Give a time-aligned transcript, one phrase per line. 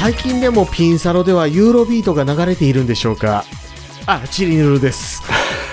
[0.00, 3.44] 最近でもピンサロではユーロビートが流れているんでしょうか？
[4.06, 5.22] あ、チリヌルです。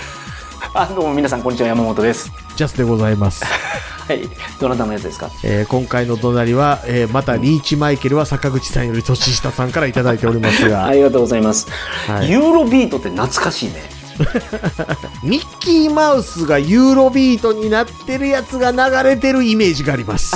[0.73, 1.67] あ、どうも皆さん、こんにちは。
[1.67, 2.31] 山本です。
[2.55, 3.45] ジャスでございます。
[4.07, 4.21] はい。
[4.59, 5.29] どなたのやつですか？
[5.43, 11.67] えー今回の怒鳴りは、えーまたリーチマイケルは坂口さんより年下さんからいただいておりますが、 ありがとうございます。
[12.07, 13.83] はいユーロビートって懐かしいね。
[15.23, 20.35] ミッキーマウスがユーロビートになってるやつが流れてるイメージがあります。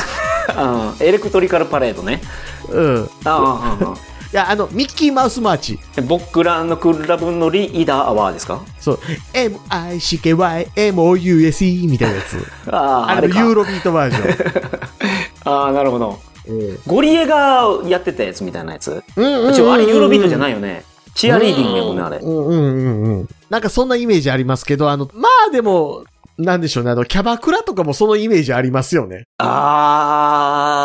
[0.55, 2.21] あエレクトリカルパレードね。
[2.69, 3.09] うん。
[3.25, 3.95] ああああ
[4.31, 5.79] いや、あの、ミッキーマウスマーチ。
[5.97, 8.99] あ僕らのクラブのリーダーアワーですかそう、
[9.33, 12.37] M-I-C-K-Y-M-O-U-S-E みたいなやつ。
[12.71, 13.27] ああ、あれ。
[13.27, 14.25] ユーロビートバージョン。
[15.51, 16.19] ああ、なるほど。
[16.47, 19.03] うんゴリエがやってたやつみたいなやつ？
[19.15, 20.83] うんうんあれユーロビートじゃないよね。
[21.15, 22.17] チアリーディングやもんね、あれ。
[22.17, 23.27] うんうんうんうん。
[23.49, 26.03] なんかそんなイメージありますけど、あの、まあでも、
[26.39, 29.25] なんでしょうね、あの、キャバクラとかもそのイメージありますよね。
[29.37, 30.77] あ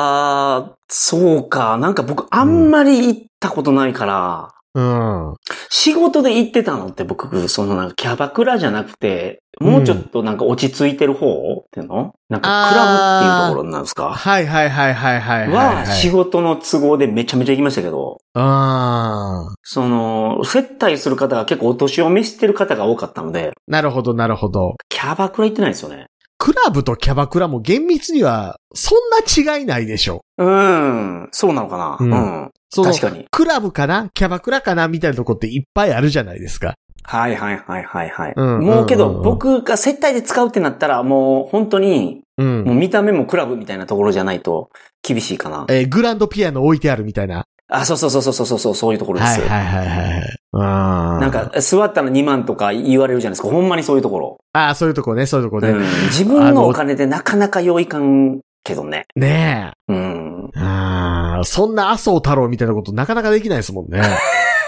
[0.69, 1.77] あ、そうか。
[1.79, 5.35] なんか僕、あんまり行ったことないから、うん。
[5.71, 12.15] 仕事で行ってたのって僕、そのなんかキャバクラじゃなくて、もうちょっとなんか落ち着いてる方っていうの？
[12.29, 14.13] なんかクラブっていうところなんですか？
[14.13, 19.55] はいはいはいはいはいはい、は、仕事の都合でめちゃめちゃ行きましたけど、ああ。
[19.63, 24.74] その、接待する方が結構お年を召してる方が多かったので、なるほどなるほど。
[24.88, 26.07] キャバクラ行ってないですよね。
[26.37, 30.23] クラブとキャバクラも厳密には、そんな違いないでしょ。
[30.37, 31.96] うん、そうなのかな？
[32.01, 32.51] ううんん。
[32.71, 33.27] その確かに。
[33.30, 34.11] クラブかな？
[34.13, 34.89] キャバクラかな？
[34.89, 36.74] みたいなとこっていっぱいあるじゃないですか。
[37.05, 38.33] はいはいはいはいはい。
[38.35, 42.65] うんもうけど、うんうんうん僕が接待で使うってなったら、もう本当に、うん。
[42.65, 44.71] もう見た目もクラブみたいなところじゃないと
[45.02, 45.66] 厳しいかな。
[45.69, 47.45] えーグランドピアノ置いてあるみたいな。
[47.69, 49.41] あ、そうそうそうそうそうそう、そういうところです。
[49.41, 51.21] はいはいはいはい。
[51.21, 53.49] なんか、座ったら2万とか言われるじゃないですか。
[53.49, 54.39] ほんまにそういうところ。
[54.52, 55.71] ああ、そういうとこね、そういうとこね。
[55.71, 59.07] うん、自分のお金でなかなか用意かんけどね。
[59.16, 60.51] ねうん。
[60.57, 64.03] あ、そんな麻生太郎みたいなことなかなかできないですもんね。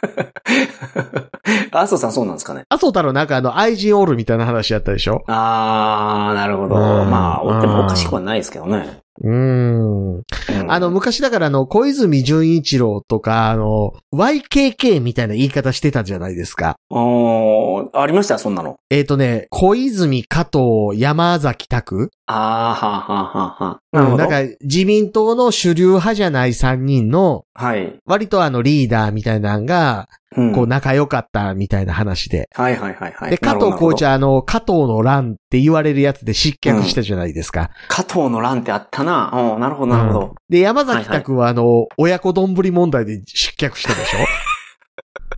[1.72, 2.64] 麻生さんそうなんですかね？
[2.68, 5.22] 麻生太郎なんかあの愛人おるみたいな話やったでしょ？
[5.28, 6.74] あー、なるほど。
[6.74, 8.99] うんまあ、おってもおかしくはないですけどね。
[9.22, 10.14] うーん。
[10.16, 10.24] うん
[10.68, 16.76] あの、、昔だからあの、小泉純一郎とか、あの、YKK みたいな言い方してたじゃないですか。
[16.90, 18.38] おーありました？
[18.38, 18.76] そんなの。
[18.90, 23.96] えっ、とね、小泉、加藤、山崎拓あー、はーはーはーはー。
[23.96, 24.24] なるほど。
[24.24, 27.94] うんなんか、自民党の主流派じゃない3人の、はい。
[28.06, 30.19] 割とあの、リーダーみたいなのが、うん
[30.54, 32.48] こう、仲良かったみたいな話で。
[32.54, 33.30] はいはいはいはい。
[33.30, 37.70] で、加藤コーチあの、加藤の乱って言われるやつで失脚したじゃないですか。
[37.88, 39.30] 加藤の乱ってあったな。
[39.54, 40.34] うん、なるほどなるほど。
[40.48, 44.18] で、山崎拓はあの、親子丼問題で失脚したでしょ？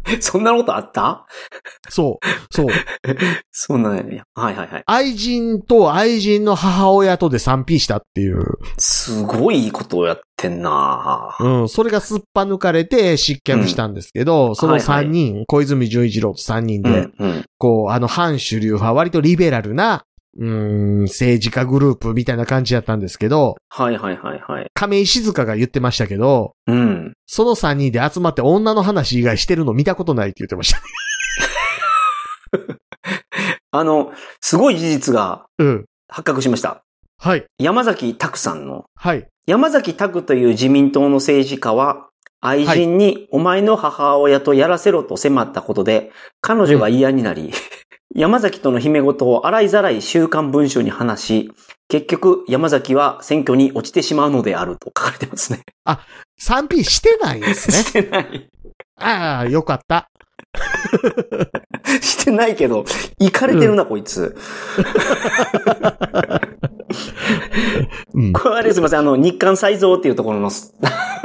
[0.20, 1.26] そんなことあった？
[1.88, 2.66] そう、そう。
[3.50, 4.24] そんなんや。
[4.34, 4.82] はいはいはい。
[4.86, 8.42] 愛人と愛人の母親とで 3P したっていう。
[8.78, 11.68] すごいことをやってんなうん。
[11.68, 17.44] それがすっぱ抜かれて失脚したんですけど、その3人、小泉純一郎と3人で、うん、うん。
[17.58, 20.04] こう、あの、反主流派、割とリベラルな、
[20.38, 24.66] うーん、政治家グループみたいな感じだったんですけど、はいはいはいはい。
[24.74, 27.12] 亀井静香が言ってましたけど、うん。
[27.26, 30.80] その3人で集まって女の話以外してるの見たことないって言ってました。
[33.70, 35.84] あの、すごい事実がうん。
[36.08, 36.82] 発覚しました。
[37.18, 37.44] はい。
[37.58, 39.26] 山崎拓さんの、はい。
[39.46, 42.08] 山崎拓という自民党の政治家は、
[42.40, 46.10] 愛人にお前の母親とやらせろと迫ったことで、
[46.40, 47.52] 彼女が嫌になり、
[48.14, 51.52] 山崎との秘め事を洗いざらい週刊文春に話し、
[51.88, 55.62] 結局山崎は選挙に落ちてしまうのであると書かれてますね。
[56.40, 57.76] 3P してないんですね。
[57.84, 58.48] してない。
[59.00, 60.10] ああ、よかった。
[62.02, 62.84] してないけど、
[63.18, 64.36] 行かれてるな、こいつ。
[68.12, 68.32] うん。
[68.34, 70.74] これあれすいません、あの、日韓再造っていうところの出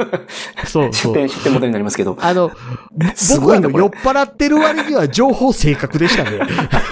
[0.66, 1.14] そうそう。
[1.14, 2.16] 店、出店モデルになりますけど。
[2.20, 2.50] あの、
[3.14, 6.40] す僕はいあの酔っ払ってる割には情報正確でしたね。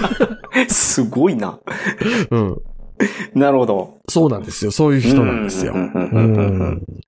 [0.69, 1.59] すごいな。
[2.31, 2.57] うん。
[3.35, 3.97] なるほど。
[4.09, 4.71] そうなんですよ。
[4.71, 5.75] そういう人なんですよ。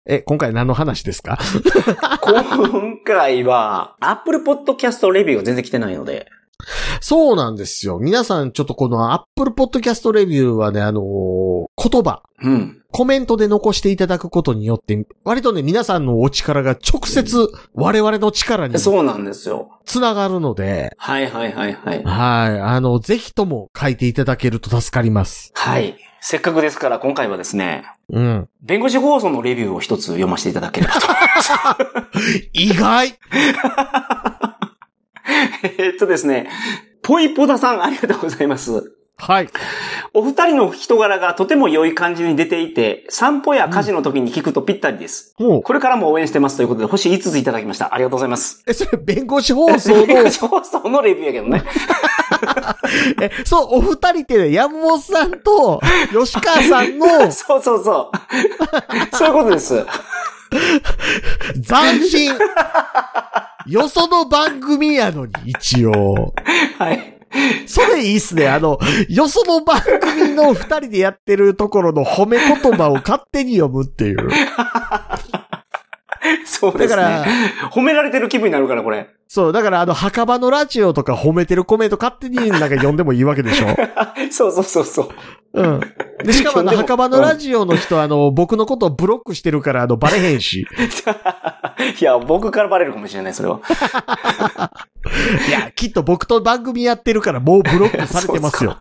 [0.06, 1.40] え、今回何の話ですか？
[2.22, 6.28] 今回は、Apple Podcast レビューが全然来てないので。
[7.02, 8.00] そうなんですよ。
[8.00, 11.40] 皆さんちょっとこの Apple Podcast レビューはね、あのー
[11.82, 12.84] 言葉、うん。
[12.92, 19.80] コメントで残していただくことによって、割とね、皆さんのお力が直接我々の力にそうなんですよ。
[19.86, 22.04] つながるので、はいはいはいはい。
[22.04, 22.60] はい。
[22.60, 25.52] あの、ぜひとも書いていただけると助かります。
[25.56, 25.98] はい。
[26.22, 28.50] せっかくですから今回はですね、うん。
[28.62, 31.08] 弁護士放送のレビューを一つ読ませていただければと。
[32.52, 33.18] 意外
[35.78, 36.50] えっとですね、
[37.02, 38.96] ポイポダさんありがとうございます。
[39.22, 39.50] はい。
[40.14, 45.36] お二人の人柄がとても良い感じに出ていて、散歩や家事の時に聞くとぴったりです。
[45.40, 47.94] もう、これからも応援してますということで、星5ついただきました。
[47.94, 48.64] ありがとうございます。
[48.66, 49.92] え、それ弁護士放送？
[50.08, 51.64] の、放送のレビューやけどね。
[53.22, 55.82] え、そう、お二人ってね、山本さんと
[56.14, 59.16] 吉川さんのそうそうそう。
[59.18, 59.86] そういうことです。
[61.62, 62.34] 斬新。
[63.68, 66.34] よその番組やのに、一応。
[66.78, 67.20] はい。
[67.68, 68.48] それいいっすね。
[68.48, 74.30] あの、よその番組の二人でやってるところの褒め言葉を勝手に読むっていう。
[76.46, 76.96] そうですね。
[76.96, 77.26] だから
[77.72, 79.10] 褒められてる気分になるから、これ。
[79.28, 83.68] そう、だからあの、墓場のラジオとか褒めてるコメント勝手になんか読んでもいいわけでしょ？
[84.32, 85.10] そうそうそうそう。
[85.54, 85.80] うん。
[86.24, 90.66] で、しかもあの、墓場のラジオの人、あの、僕のことをブロックしてるから、あの、バレへんし。
[92.00, 93.60] いや、僕からバレるかもしれない、それは。
[95.48, 98.78] いや、きっと僕と番組やってるからもうブロックされてますよ。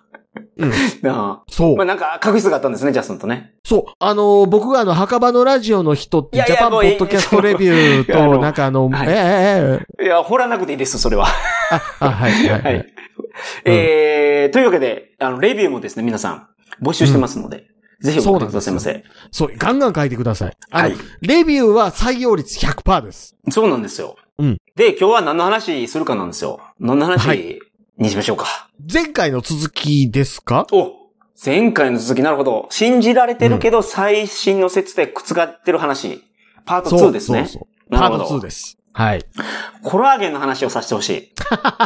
[0.57, 0.71] うん。
[1.03, 1.85] なそうあまあ。
[1.85, 3.55] なんか、確執があったんですね、ジャスンとね。
[3.65, 3.93] そう。
[3.99, 9.17] あの、僕があの、墓場のラジオの人って、いやいやジャパンポッドキャストレビューと、 なんかあの、はいえええ
[10.01, 11.27] ええいや、掘らなくていいです、それは。
[11.71, 12.85] あ、あ、はい、はい、ははいい。。
[13.65, 16.49] えー、というわけで、あの、レビューもですね、皆さん、
[16.83, 17.67] 募集してますので、
[18.01, 19.05] ぜひ送ってくださいませ。
[19.31, 20.57] そう、ガンガン書いてください。
[20.71, 23.37] はいレビューは採用率100%です。
[23.51, 24.17] そうなんですよ。
[24.39, 26.61] うんで、今日は何の話するかなんですよ。
[26.79, 27.59] 何のは話
[27.99, 28.69] にしましょうか。
[28.93, 30.67] 前回の続きですか？
[30.73, 30.93] お
[31.45, 32.67] 前回の続き、なるほど。
[32.71, 36.25] 信じられてるけど、最新の説で覆ってる話。
[36.65, 37.41] パート2ですね。
[37.41, 37.99] そうそうそう。
[37.99, 38.79] パートなるほど2です。
[38.93, 39.25] はい。
[39.83, 41.33] コラーゲンの話をさせてほしい。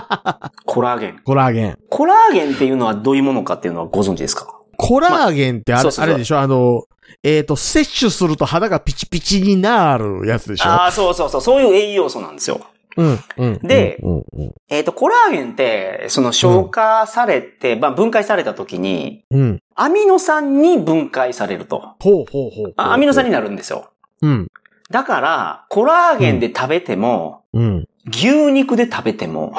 [0.65, 1.21] コラーゲン。
[1.25, 1.79] コラーゲン。
[1.89, 4.47] コラーゲンっていうのはどういうものかっていうのはご存知ですか？
[4.77, 6.39] コラーゲンってあれ,、そうそうそうあれでしょ？
[6.41, 6.85] あの、
[7.23, 10.69] えっ、と、摂取すると肌がピチピチになるやつでしょ？
[10.71, 11.41] ああ、そうそうそう。
[11.41, 12.61] そういう栄養素なんですよ。
[12.97, 13.59] うん、うん。
[13.59, 19.63] でうん、うん、えっ、と、コラーゲンって、その消化されて、まあ分解された時に、うん。
[19.75, 21.95] アミノ酸に分解されると。
[22.01, 22.75] ほうほうほう。
[22.77, 23.33] あアミノ酸に。
[23.33, 23.91] になるんですよ。
[24.21, 24.49] うん、
[24.91, 29.55] だから、コラーゲンで食べても、うん、牛肉で食べても、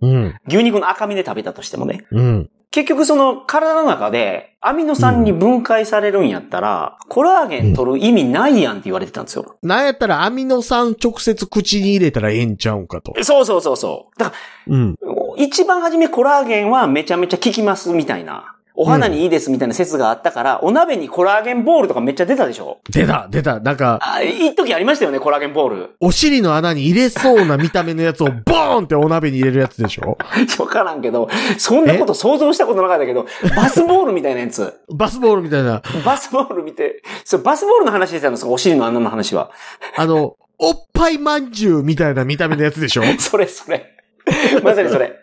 [0.00, 2.06] うん、 牛肉の赤身で食べたとしてもね。
[2.10, 2.50] うん。
[2.70, 9.56] 結局その体の中でアミノ酸に分解されるんやったら、コラーゲン取る意味ないやんって言われてたんですよ。
[9.62, 13.14] なんやったらアミノ酸直接口に入れたらええんちゃうんかと。
[13.22, 14.18] そうそうそうそう。
[14.18, 14.36] だか
[14.66, 14.94] うん。
[15.00, 18.56] ら、一番初めコラーゲンはめちゃめちゃ効きますみたいな。
[18.80, 22.78] お肌にいいですみたいな説があったから、お鍋にコラーゲンボールとかめっちゃ出たでしょ？
[22.88, 23.58] 出た、出た。
[23.58, 25.90] なんか、あ、一時ありましたよね、コラーゲンボール。
[26.00, 30.16] お尻の穴に入れそうな見た目のやつをボーンってお鍋に入れるやつでしょ？
[30.60, 31.28] わからんけど、
[31.58, 33.26] そんなこと想像したことなかったけど、
[33.56, 34.72] バスボールみたいなやつ。
[34.94, 35.82] バスボールみたいな。
[36.04, 39.50] バスボール見て、そう、バスボールの話してたんですかお尻の穴の話は。
[39.96, 43.02] あの、おっぱいまんじゅうみたいな見た目のやつでしょ？
[43.18, 43.94] それそれ。
[44.62, 45.16] まさにそれ。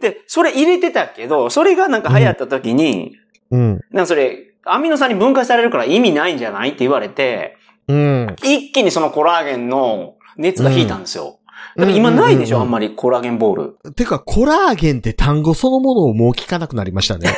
[0.00, 3.16] で、それ入れてたけど、それがなんか流行った時に、
[3.50, 3.80] うん。
[3.90, 7.56] なんかそれ、アミノ酸に分解されるから意味ないんじゃないって言われて、
[7.88, 8.36] うん。
[8.42, 11.38] 一気にそのコラーゲンの熱が引いたんですよ。
[11.76, 13.92] だから今ないでしょ、うんあんまりコラーゲンボール。
[13.94, 17.28] てか、コラーゲンって単語そのものをもう聞かなくなりましたね。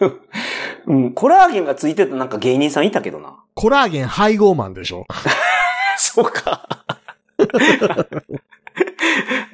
[0.86, 3.36] うん、コラーゲンがついてたなんか芸人さんいたけどな。
[3.54, 5.06] コラーゲン配合マンでしょ
[5.96, 6.68] そうか。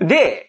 [0.01, 0.46] で、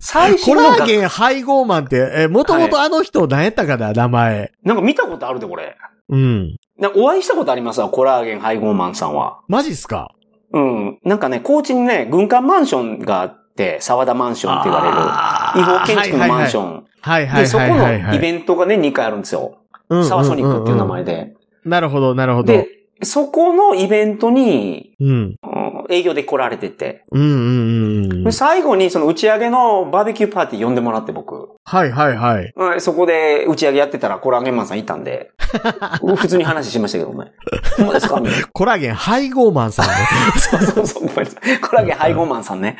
[0.00, 4.50] 最初コラーゲン配合マンって、え、もともとあの人何やったかな、名前。
[4.64, 5.76] なんか見たことあるで、これ。
[6.08, 6.56] うん。
[6.78, 9.40] なお会いしたことありますわ、コラーゲン配合マンさんは。
[9.46, 10.12] マジっすか？
[10.52, 10.98] うん。
[11.04, 14.96] なんかね、高知にね、軍艦マンションがあって、沢田マンションって言われる、
[15.62, 16.84] 違法建築のマンション。
[17.02, 18.02] はいはいで、そこはいはいはい。
[18.02, 19.58] のイベントがね、2回あるんですよ。
[19.94, 21.34] ン沢ソニックっていう名前で。
[21.64, 22.52] なるほど、なるほど。
[22.52, 22.68] で、
[23.02, 25.08] そこのイベントに、うん。
[25.08, 25.36] うん
[25.92, 27.02] 営業で来られてて。
[27.10, 28.32] うんうんうんうん。
[28.32, 31.48] 最後にその打ち上げのバーベキューパーティー呼んでもらって僕。
[31.64, 32.52] はいはいはい。
[32.54, 35.32] うんそこで打ち上げやってたらコラーゲンマンさんいたんで、
[36.16, 37.32] 普通に話しましたけどね。
[37.76, 38.22] ほんまですか？
[38.52, 39.92] コラーゲン配合マンさんね。
[40.38, 41.08] そうそうそう。
[41.08, 42.76] ごめんなさいコラーゲン配合マンさんね。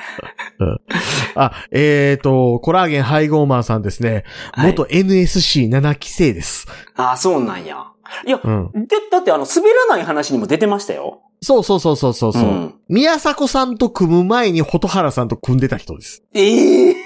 [1.35, 4.23] あ、えーと、コラーゲン配合マンさんですね。
[4.53, 6.69] はい元 NSC7 期生です。
[6.95, 7.87] ああ、そうなんや。
[8.27, 8.71] いや、うん。
[8.73, 11.23] で、だってあの、滑らない話にも出てましたよ。
[11.43, 12.33] そうそうそうそうそう。
[12.33, 16.25] ううん宮迫さんと組む前に蛍原さんと組んでた人です。
[16.35, 16.97] ええ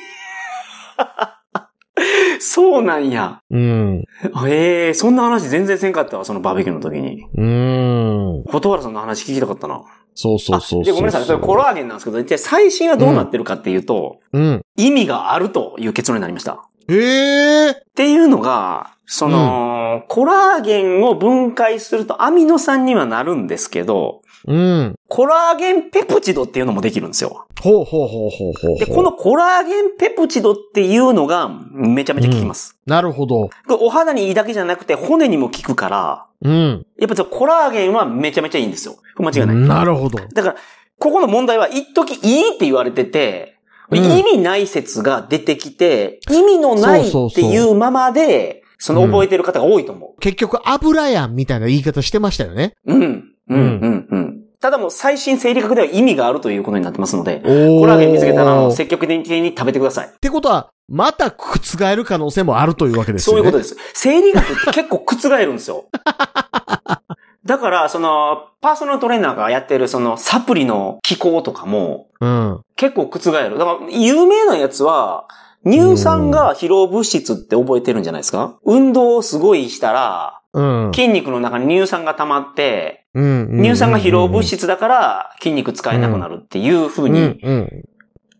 [2.41, 3.41] そうなんや。
[3.51, 4.05] うん。
[4.49, 7.25] ええそんな話全然せんかったわ、そのバーベキューの時に。
[7.37, 8.43] うーん。
[8.45, 9.83] 蛍原さんの話聞きたかったな。
[10.15, 11.25] そうそうそうそうあで、ごめんなさい。
[11.25, 14.63] それコラーゲンなんですけど、一体最新はどうなってるかっていうと、うん。
[14.77, 16.65] 意味があるという結論になりました。
[16.89, 17.73] ええー。
[17.73, 24.95] っていうのが、その、コラーゲンを分解するとアミノ酸にはなるんですけど、うん。
[25.09, 27.47] コラーゲンペプチドっていうのもできるんですよ。
[27.63, 28.79] ほうほうほうほうほう。
[28.79, 32.79] で、このコラーゲンペプチドっていうのがめちゃめちゃ効きます。
[32.87, 33.49] なるほど。
[33.81, 36.87] お肌にいいだけじゃなくて骨にも効くから、うん。
[36.99, 38.97] やっぱコラーゲンはめちゃめちゃいいんですよ。
[39.19, 39.57] 間違いない。
[39.57, 40.19] なるほど。
[40.19, 40.57] だから、
[40.99, 43.53] ここの問題は一時いいって言われてて、
[43.91, 52.75] うん意味ない説が出てきて、意味のないっていうままで、その覚えてる方が多いと思結局油やんみたいな言い方してましたよね。
[52.85, 52.95] う。
[52.95, 53.03] うん。
[53.49, 54.41] うん、うん、うん。
[54.61, 60.11] ただもう最新生理学では意味があるということになってますので、おコラーゲン見つけたら積極的に食べてください。
[60.21, 63.43] てことは、また覆る可能性もあるというわけですよね。
[63.43, 63.76] そういうことです。
[63.95, 65.87] 生理学って結構覆るんですよ。
[67.47, 72.61] だから、その、パーソナルトレーナーがやってるそのサプリの機構とかもうん。
[72.76, 73.59] 結構覆る。
[73.59, 75.26] だから、有名なやつは、
[75.64, 78.59] 乳酸が疲労物質って覚えてるんじゃないですか？
[78.64, 80.92] 運動をすごいしたら、うん。
[80.94, 83.61] 筋肉の中に乳酸が溜まって、うん。
[83.62, 87.12] 乳酸が疲労物質だから筋肉使えなくなるっていう風うん。
[87.12, 87.85] に、うん。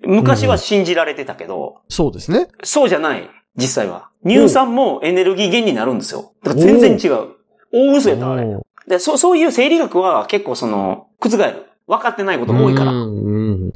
[0.07, 2.49] 昔は信じられてたけど、そうですね。
[2.63, 4.11] そうじゃない、実際は。
[4.27, 6.33] 乳酸もエネルギー源になるんですよ。
[6.43, 7.29] だから全然違う。
[7.73, 8.47] 大嘘やった、あれ。
[8.87, 11.67] でそう、そういう生理学は結構その、覆る。
[11.87, 12.93] 分かってないことが多いから。
[12.93, 13.73] うんうん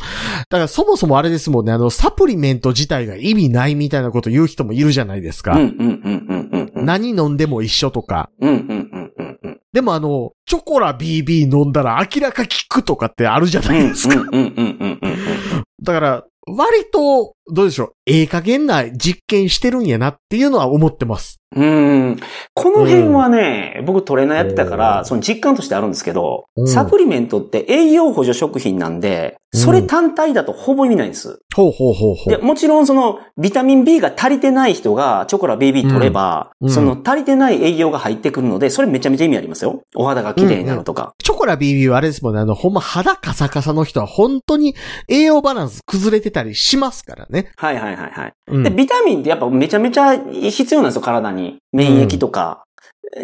[0.51, 5.53] だからそもそもあれですもんね、あの、サプリメント自体が意味ないみたいなこと言う人もいるじゃないですか。
[5.53, 6.85] うん、うん、うん、うん、うんうん。
[6.87, 8.31] 何飲んでも一緒とか。
[8.41, 9.53] うん、うん、うん、うん、うん。
[9.73, 14.21] ででもあの、チョコラ BB 飲んだら明らか効くとかってあるじゃないですか。
[14.21, 15.65] うん、うん、うん、うん、うん。
[15.83, 21.38] だから、割と、どうでしょう、ええ加減な実験してるんやなっていうのは思ってます。
[21.57, 22.17] うん。
[22.55, 31.41] この辺はね、僕トレーナーやってたかうら、んその実感としてあるんですけど、うんサプリメントって栄養補助食品なんで、それ単体だとほぼ意味ないんです。
[31.57, 32.43] ほうほうほうほで、う。
[32.43, 39.83] もちろんその、ビタミン B が足りてない人がチョコラ BB 取れば、うんうんその足りてない栄養が入ってくるので、それめちゃめちゃ意味ありますよ。
[39.95, 41.15] お肌が綺麗になるとか。
[41.23, 44.75] チョコラ BB はあれですもんね、あの、ほんま肌カサカサの人は本当に
[45.09, 47.53] 栄養バランス崩れてたりしますからね。
[47.57, 48.33] はいはいはいはい。
[48.49, 51.38] うんで、ビタミンってやっぱめちゃめちゃ必要なんですよ、体に。
[51.73, 52.65] 免疫とか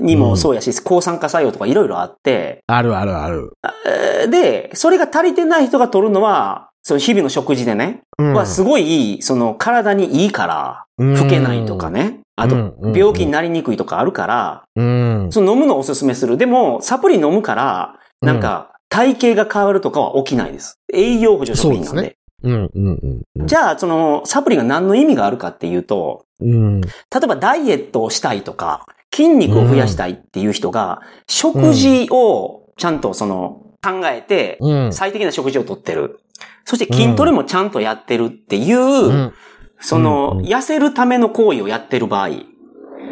[0.00, 3.52] にもそうやし、抗酸化作用とかいろいろあって、あるあるある。
[3.86, 11.90] えーで、それが足りてない人が取るのは、その日々の食事でね、うんはすごいいい、その体にいいから、老けないとか。
[11.90, 12.20] ね。
[12.36, 15.28] あとうんうん、病気になりにくいとかあるから、うん。
[15.30, 16.36] その飲むのをおすすめする。
[16.36, 20.78] でも、サプリ飲むから、なんか、体型が変わるとかは起きないです。
[20.92, 22.16] 栄養補助食品なんで。
[22.42, 23.46] うんうんうん。
[23.46, 26.80] じゃあ、その、サプリが何の意味があるかっていうと、うん。
[26.80, 26.88] 例
[27.22, 34.92] えばダイエットをしたいとか、筋肉を増やしたいっていう人が、食事をちゃんとその、考えて、うん。
[34.92, 36.20] 最適な食事をとってる。
[36.64, 39.32] そして筋トレもちゃんとやってるっていう、うん
[39.80, 42.28] その、うん痩せるための行為をやってる場合、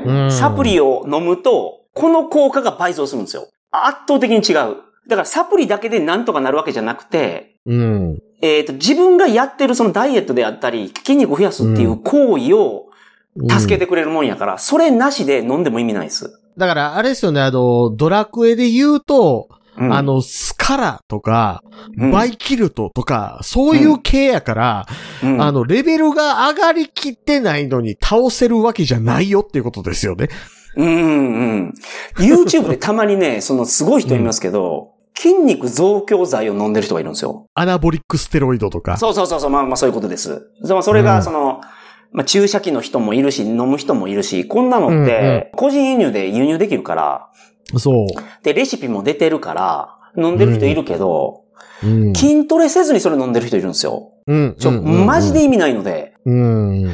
[0.07, 3.49] うんサプリを飲むと、この効果が倍増するんですよ。
[3.71, 4.77] 圧倒的に違う。
[5.09, 8.19] だからサプリだけでなんとかなるわけじゃなくて、うん。
[8.41, 12.87] えっ、と、自分がやってるそのダイエットであったり、筋肉を増やすっていう行為を
[13.37, 16.39] 助けてくれるもんやから、それなしで飲んでも意味ないです。
[16.57, 19.49] だから、あれですよね、あの、ドラクエで言うと、
[19.79, 21.62] うんあ、の、スカラとか、
[21.97, 24.87] うんバイキルトとか、そういう系やから、
[25.23, 30.29] うんあの、レベルが上がりきってないのに倒せるわけじゃないよっていうことですよね。
[30.77, 30.91] うんう
[31.69, 31.75] ん。
[32.19, 37.47] YouTube でたまにね、 そのすごい人いますけど、筋肉増強剤を飲んでる人がいるんですよ。
[37.55, 38.97] アナボリックステロイドとか。
[38.97, 40.49] そうそうそうそう、まあまあそういうことです。
[40.65, 41.61] それうんがその、
[42.12, 47.28] まあ注射器の人もいるし、飲む人もいるし、こんなのって、個人輸入で輸入できるから、
[47.78, 48.07] そう。
[48.42, 51.45] で、レシピも出てるから、飲んでる人いるけど、
[51.83, 52.14] うん。
[52.14, 54.12] 筋トレせずにそれ飲んでる人いるんですよ。
[54.26, 54.57] うん。
[54.59, 56.90] ちょ、マジで意味ないので、うん。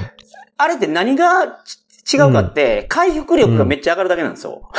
[0.56, 1.62] あれって何が
[2.04, 4.70] ち違うかって、回復力がめっちゃ上がるだけなんですよ。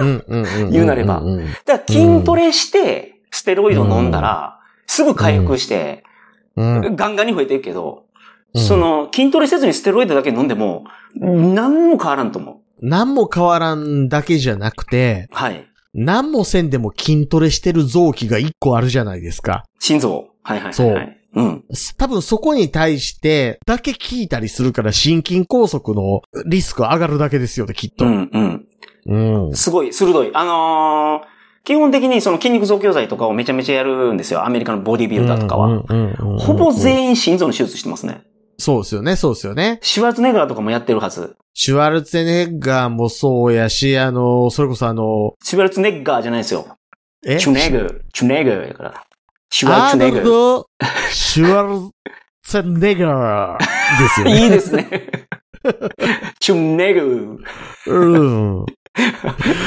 [0.00, 0.70] うん。
[0.70, 1.46] 言うなればうん。
[1.64, 6.02] だから筋トレして、ステロイド飲んだら、すぐ回復して、
[6.56, 6.96] うん。
[6.96, 8.11] ガンガンに増えていくけど、うん
[8.54, 12.56] その、筋トレせずにステロイドだけ飲んでも、何も変わらんと思う。
[12.86, 15.66] 何も変わらんだけじゃなくて、はい。
[15.94, 19.64] 何もせんでも筋トレしてる臓器が一個あるじゃないですか。
[19.78, 20.28] 心臓。
[20.42, 20.74] はいはいはい、はい。
[20.74, 21.16] そう。
[21.34, 21.64] うん。
[21.96, 28.04] 多分そこに対して、だけ聞いたりするから心筋梗塞のリスク上がるだけですよね、きっと。
[28.04, 28.66] うんうん。
[29.48, 29.54] うん。
[29.54, 30.30] すごい、鋭い。
[30.34, 31.32] あのー
[31.64, 34.44] 基本的にその筋肉増強剤とかをめちゃめちゃやるんですよ。
[34.44, 35.66] アメリカのボディビルダーとかは。
[35.68, 38.24] うんうんうんうんほぼ全員心臓の手術してますね。
[38.62, 39.78] そうですよね、そうですよね。
[39.82, 41.36] シュワルツェネッガーとかもやってるはず。
[41.54, 46.78] シュワルツェネッガーもそうやし、あの、それこそあの、シュワルツェネッガーじゃないですよ。
[47.26, 47.38] え？
[47.38, 48.02] チュネグ。
[48.12, 49.04] チュネグやから。
[49.50, 50.16] シュワルツェネグ。
[50.18, 50.66] ノルド・
[51.10, 51.90] シュワル
[52.44, 54.42] ツェネッガーですよね。
[54.44, 54.88] いいですね。
[56.40, 57.38] チュネグ。
[57.86, 58.14] う
[58.62, 58.66] ん。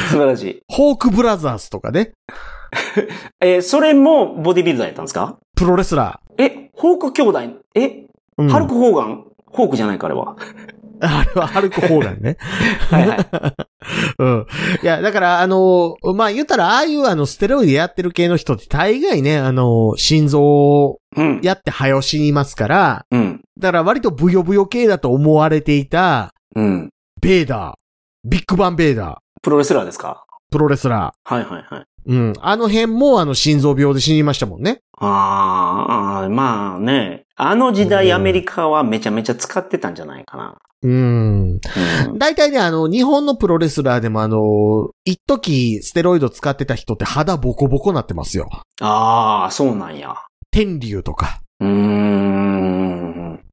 [0.10, 0.62] 素晴らしい。
[0.68, 2.14] ホークブラザーズとかね。
[3.42, 5.38] えーそれもボディビルダーやったんですか？
[5.56, 7.40] プロレスラえ、ホーク兄弟、
[7.76, 8.05] え、ー。
[8.38, 10.36] うんハルク・ホーガン、ホークじゃないか、あれは。
[11.02, 12.38] あれはハルク・ホーガンね。
[12.90, 13.20] はいはい。
[14.18, 14.46] うん。
[14.82, 21.00] いや、だから、あの、まあ、言ったら、ああいうあの、ステロイドやってる系の人って大概ね、あの、心臓。
[21.42, 23.42] やって早死にますから、うん。
[23.58, 26.90] だから割とブヨブヨ系だと思われていた、うん。
[27.22, 27.74] ベーダー、
[28.30, 30.25] ビッグバンベーダー、プロレスラーですか？
[30.52, 31.82] プロレスラはいはいはい。
[31.82, 31.86] ー。
[32.08, 32.34] うん。
[32.40, 34.82] あの辺もあの、心臓病で死にましたもんね。
[34.98, 37.26] あーあー、まあね。
[37.36, 40.58] あの時代うんアメリカはめちゃめちゃ使ってたんじゃないかな。
[40.84, 41.60] うん。
[42.12, 42.18] うん。
[42.18, 48.50] 大体ね、あの、日本のプロレスラーでもあの、一時ステロイド使ってた人って肌ボコボコなってますよ。
[48.82, 50.16] ああ、そうなんや。
[50.52, 51.42] 天竜とか。
[51.60, 51.85] うーん。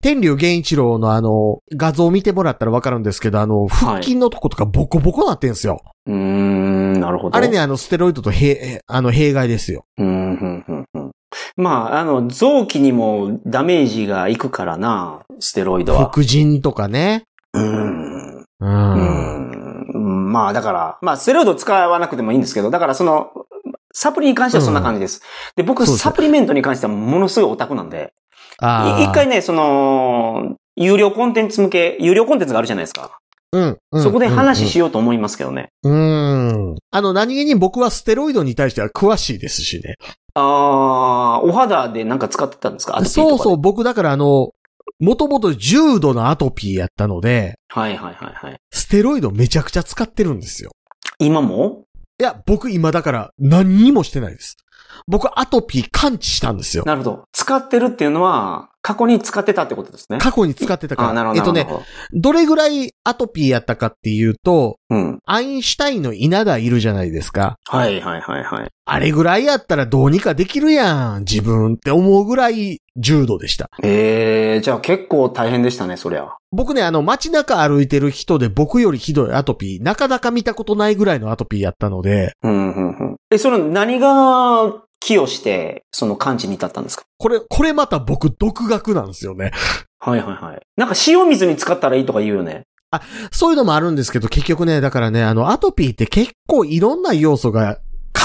[0.03, 5.81] 天竜源一郎のあの、画像を見てもらったらわかるんですけど、あの、腹筋のとことかボコボコなってんすよ。
[6.07, 7.37] うーん、なるほど。
[7.37, 9.85] あれね、あの、ステロイドと弊、あの、弊害ですよ。
[9.97, 11.11] うん、うん、うん、うん。
[11.57, 16.11] まあ、あの、臓器にもダメージがいくからな、ステロイドは。
[16.11, 17.23] 副腎とかね。
[17.55, 18.41] うん。
[18.41, 18.47] う。
[18.59, 20.33] うんん。
[20.33, 23.31] まあ、だから、まあ、ステロイド使わなくてもいいんですけど、だからその、
[23.95, 25.23] サプリに関してはそんな感じです。
[25.55, 28.13] で、僕、そうですねサプリメントに関してはものすごいオタクなんで、
[28.59, 33.19] 一回ね、その、有料コンテンツ向け、有料コンテンツがあるじゃないですか。
[33.53, 33.79] うん。
[33.93, 35.69] うんそこで話しよようと思いますけどね。
[35.83, 35.91] う。
[35.91, 36.77] うん。
[36.91, 39.97] あの、何気に僕はステロイドに対しては詳しいですしね。
[40.35, 43.05] あー、お肌でなんか使ってたんですか？
[43.05, 43.57] そうそう、う。
[43.59, 44.53] 僕だからあの、
[44.99, 48.57] もともと重度のアトピーやったので、はいはいはいはい。
[48.71, 50.71] ステロイドめちゃくちゃ使ってるんですよ。
[51.19, 51.85] 今も？
[52.19, 54.57] いや、僕今だから何にもしてないです。
[55.07, 56.85] 僕アトピー感知したんですよ。
[56.87, 57.25] なるほど。
[57.33, 60.19] 使ってるっていうのは、過去に使ってたってことですね。
[60.19, 61.45] 過去に使ってたかあーなるら。
[61.45, 61.59] ほど。
[61.59, 64.77] えっとね、どれぐらいアトピーやったかっていうと、ど。
[64.91, 65.19] うん。
[65.25, 67.59] アインシュタインの稲田いるじゃないですか。
[67.69, 68.69] はいはいはいはい。
[68.85, 73.71] あれぐらいやったらどうにかできるやん、自分って思うぐらい重度でした。
[73.85, 76.29] ええー、じゃあ結構大変でしたね、そりゃ。
[76.51, 83.17] 僕ね、あの街中歩いてる人で僕よりひどいアトピー、なかなか見たことないぐらいのアトピーやったので、うん、うん、うん。
[83.31, 87.05] え、その何が寄与して、その感知に至ったんですか？
[87.19, 89.51] これ、これまた僕独学なんですよね。
[89.99, 90.61] はいはいはい。
[90.77, 92.63] なんか塩水に使ったらいいとか言うよね。
[93.31, 97.79] そういうのもあるんですけど、結局ね、だからね、あの、アトピーって結構いろんな要素が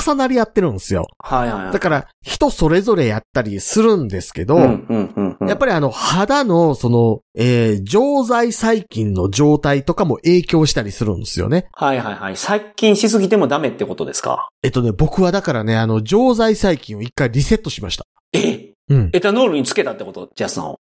[0.05, 1.07] 重なり合ってるんですよ。
[1.19, 1.73] はいはいはい。
[1.73, 5.26] だから、人それぞれやったりするんですけど、うん、うん、うん、うん。
[5.47, 11.67] やっぱりあの、肌の、その、えー、常在細菌の状態とかも影響したりするんですよね。
[11.73, 12.37] はいはいはい。
[12.37, 14.49] 殺菌しすぎてもダメってことですか？
[14.63, 18.05] えっとね、僕はだからね、あの、常在細菌を一回リセットしました。
[18.33, 18.73] え？
[18.89, 19.09] うん。
[19.13, 20.29] エタノールにつけたってこと？
[20.35, 20.79] ジャスさんを。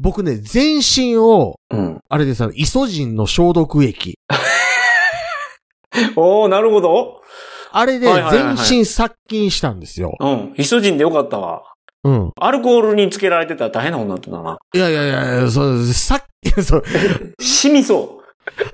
[0.00, 2.00] 僕ね、全身を、うん。
[2.08, 4.18] あれです、あの、イソジンの消毒液。
[6.16, 7.20] おー、なるほど。
[7.70, 10.16] あれで全身殺菌したんですよ。
[10.20, 10.54] うん。
[10.56, 11.73] イソジンでよかったわ。
[12.04, 12.32] うん。
[12.38, 14.58] アルコールにつけられてたら大変なことになってたな。
[14.74, 16.22] いやいやいやそう、さっ
[16.62, 16.84] そう、
[17.40, 18.20] 染みそ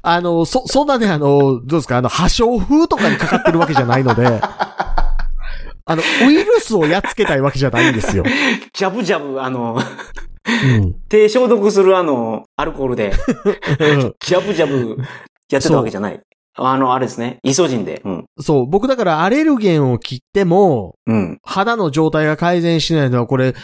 [0.03, 4.27] あの、そ、そんなね、あの、どうですか、あの、破傷風とかにかかってるわけじゃないので、
[5.87, 8.25] あの、ウイルスをやっつけたいわけじゃないんですよ。
[8.25, 8.27] う。
[8.73, 9.79] ジャブジャブ、あの、
[10.47, 10.95] うん。
[11.09, 13.13] 手消毒するあの、アルコールで、
[14.21, 14.99] ジャブジャブ
[15.51, 16.21] やってたわけじゃない。
[16.63, 17.39] あの、あれですね。
[17.43, 18.03] イソジンで。
[18.05, 18.25] うん。
[18.39, 21.39] そう、僕だからアレルゲンを切っても、うん。
[21.43, 23.55] 肌の状態が改善しないのは、これ、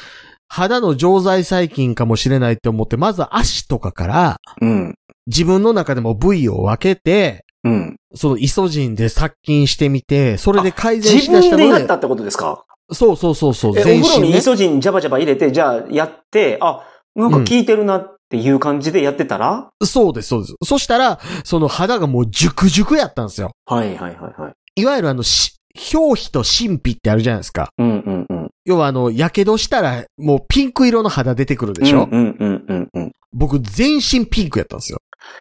[0.49, 4.95] 肌の常在細菌かもしれないって思って、まず足とかから、うん。
[5.27, 7.97] 自分の中でも部位を分けて、うん。
[8.15, 12.65] そのイソジンで殺菌してみて、それで改善自しだしたので分でやっ、たってことですか？
[12.93, 14.41] そうそうそうそう、え、お全身ね風呂にイ。
[14.41, 16.85] ソジンジャバジャバ入れて、じゃあやって、あ、
[17.17, 20.55] なんか効いてるなっていう感じでやってたら、そうです、そうです。
[20.65, 23.53] そしたら、その肌がもう熟々やったんですよ。
[23.67, 24.81] はいはいはいはい。
[24.81, 25.57] いわゆるあの、し
[25.95, 27.69] 表皮と神秘ってあるじゃないですか。
[27.79, 28.49] うんうんうん。
[28.65, 33.13] 要はあの、火傷したら、もうピンク色の肌出てくるでしょ、うんうんうんうんうん。
[33.33, 34.99] 僕、全身ピンクやったんですよ。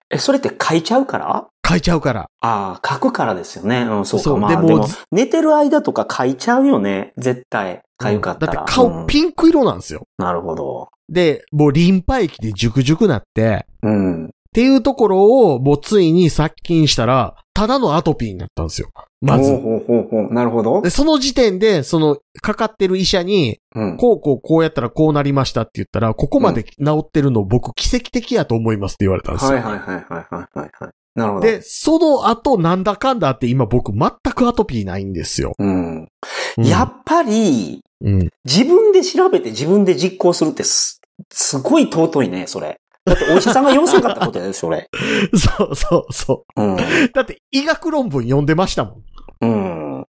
[0.09, 1.47] え、それって書いちゃうから？
[1.67, 2.29] 書いちゃうから。
[2.41, 3.81] ああ、書くからですよね。
[3.81, 4.37] うん、そうか。
[4.37, 7.13] まあ、そうでもでも、寝てる間とか書いちゃうよね。
[7.17, 7.81] 絶対。
[7.97, 8.53] かゆかったら。
[8.53, 10.03] だって顔うんピンク色なんですよ。
[10.17, 10.89] なるほど。
[11.09, 14.31] で、もうリンパ液で熟々なって、うん。
[14.55, 18.87] っていうところを、もうついに殺菌したら、ただのアトピーになったんですよ。
[19.19, 19.51] まず。
[19.51, 20.33] ほうほうほうほう。
[20.33, 20.89] なるほどで、。
[20.89, 23.97] その時点で、その、かかってる医者に、うん。
[23.97, 29.51] こうこうこうやったらこうなりましたって言ったら、ここまで治ってるの僕奇跡的やと思いますって言われたんですよ。
[29.51, 30.91] はいはいはいはいはいはいはい。
[31.15, 31.45] なるほど。
[31.45, 35.51] で、その後なんだかんだって今僕全くアトピーないんですよ。
[35.59, 35.95] うん。
[35.97, 38.29] うんやっぱり、うん。
[38.45, 42.77] 自分で調べて自分で実行するってす、すごい尊いね、それ。
[43.05, 44.89] だってお医者さんが要せんかったことやで、それ。
[45.35, 46.73] そうそうそうん。
[46.75, 46.77] う。
[47.13, 48.95] だって医学論文読んでましたもん。
[49.41, 50.05] うん。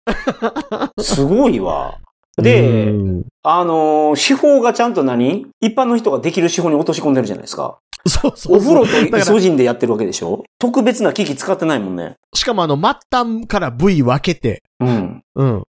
[1.00, 1.98] すごいわ。
[2.36, 5.46] で、うんあのー手法がちゃんと何？
[5.60, 7.78] 一般の人ができる手法に落とし込んでるじゃないですか。
[8.06, 8.56] そうそうそう。
[8.56, 10.42] お風呂とイソジンでやってるわけでしょ？
[10.58, 12.14] 特別な機器使ってないもんね。
[12.34, 15.22] しかもあの、末端から部位分けて、うん。
[15.36, 15.62] うん。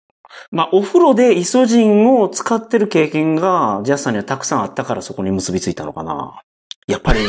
[0.51, 6.41] まあ、お風呂でイソジンを使ってる経験が、ジャスさんにはたくさんあったからそこに結びついたのかな。
[6.87, 7.19] やっぱり、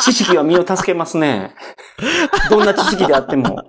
[0.00, 1.54] 知識は身を助けますね。
[2.48, 3.62] どんな知識であっても。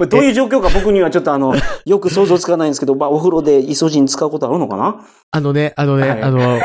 [0.08, 5.04] どういう状況か僕にはちょっとあの、よく想像つかないんですけど、まあ、お風呂でイソジン使うことあるのかな？
[5.30, 6.58] あのね、あのね、はいあの、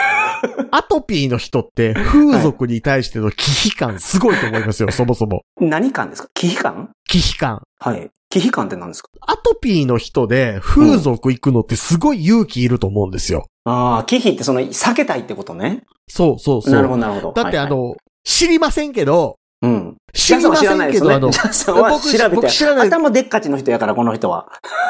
[0.72, 5.42] アトピーの人って風俗に対しての忌避感すごいと思いますよ、そもそも。
[5.60, 6.30] 何感ですか？
[6.34, 6.90] 忌避感？
[7.10, 7.62] 忌避感。
[7.80, 8.10] はい。
[8.30, 9.10] 忌避感って何ですか？
[9.28, 13.48] アトピーの人で風俗行くのってすごい勇気いると思うんですよ。
[13.66, 15.84] ああ、忌避ってその、避けたいってことね。
[16.08, 16.74] そうそうそう。
[16.74, 17.34] なるほど、なるほど。
[17.34, 19.98] だってあはいはい、の、知りませんけど、うん。
[20.14, 24.48] 知りませんけど、あの、僕調べて、僕知らない頭でっかちの人やから、この人は。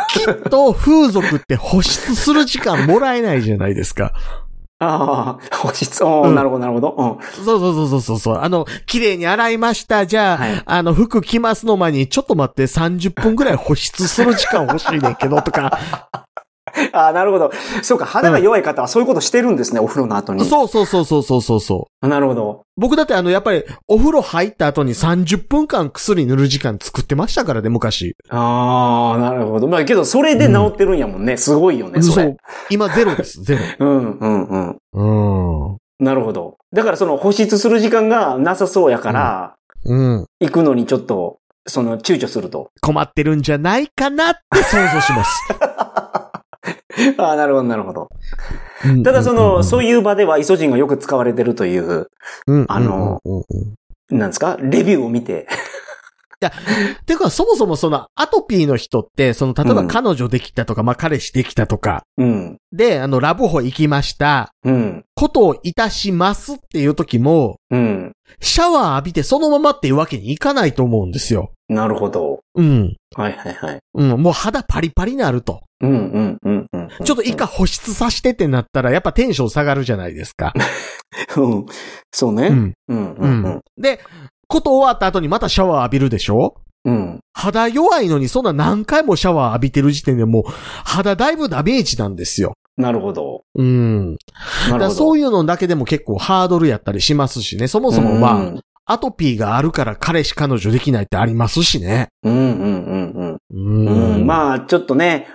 [0.10, 4.14] きっと風俗って保湿する時間もらえないじゃないですか。
[4.80, 6.96] ああ、保湿、おーうんなるほど、なるほど。
[6.98, 7.46] うん。
[7.46, 8.38] そうそうそうそうそうそう。
[8.40, 10.08] あの、綺麗に洗いました。
[10.08, 15.78] じゃあ、はいあの、服着ますの前に、ちょっと待って、30分ぐらい保湿する時間欲しいねんけど、とか。
[16.94, 17.52] ああ、なるほど。
[17.82, 20.46] そうか、肌が弱い方はそういうことしてるんですね、お風呂の後に。
[20.46, 22.08] そうそうそうそうそうそうそう。
[22.08, 22.64] なるほど。
[22.78, 28.16] 僕だってあの、やっぱり、お風呂入った後に30分間薬塗る時間作ってましたからね、昔。
[28.30, 29.68] ああ、なるほど。
[29.68, 31.38] まあ、けど、それで治ってるんやもんね。
[31.38, 32.38] すごいよね、それそう。。
[32.70, 33.62] 今ゼロです、 ゼロ。
[33.80, 34.78] うん、うん、うん。
[34.94, 35.78] うん。
[36.00, 36.58] なるほど。
[36.74, 39.56] だから、その保湿する時間がなさそうやから、
[39.86, 40.26] うん。
[40.40, 42.70] 行くのにちょっと、その、躊躇すると。
[42.82, 45.32] 困ってるんじゃないかなって想像します。
[47.18, 48.10] ああ、なるほど、なるほど。
[48.86, 52.08] うんただ、その、そういいう場ではイソジンがよく使われてるという、
[52.48, 53.44] うん、あのうんうん
[54.10, 54.58] うんなんですか？
[54.60, 55.48] レビューを見て。
[57.06, 62.58] てか、そもそもその、アトピーの人って、その、例えばうん彼女できたとか、まあ、彼氏できたとか、うん。
[62.72, 65.04] で、あの、ラブホ行きました、うん。
[65.16, 68.12] ことをいたしますっていう時も、うん。
[68.40, 71.52] シャワー浴びてそのままっていうわけにいかないと思うんですよ。
[71.70, 72.40] なるほど。
[72.56, 72.96] うん。
[73.16, 73.80] はいはいはい。
[73.94, 74.22] うん。
[74.22, 75.62] もう肌パリパリになると。
[75.82, 76.61] うんうんうんうん。
[77.04, 80.54] ちょっと一回保湿させてってなったら、やっぱテンション下がるじゃないですか。
[81.38, 81.66] うん。
[82.12, 82.48] そうね。
[82.48, 82.74] うん。
[82.88, 83.62] うんううんうん。
[83.78, 84.00] で、
[84.48, 86.56] こと終わった後にまたシャワー浴びるでしょ？
[86.84, 87.20] うん。
[87.34, 90.44] 肌弱いのにそんな何回もシャワー浴びてる時点でもう
[90.84, 92.54] 肌だいぶダメージなんですよ。
[92.76, 93.44] なるほど。
[93.56, 94.18] うん。
[94.80, 94.90] だ。
[94.92, 97.68] そういうのだけでも結構ハードルやったりしますしね。
[97.68, 102.08] そもそもまあ、うんアトピーがあるから彼氏彼女できないってありますしね。
[102.24, 104.16] うんうんうんううん。
[104.18, 104.26] うん。
[104.26, 105.28] まあ、ちょっとね、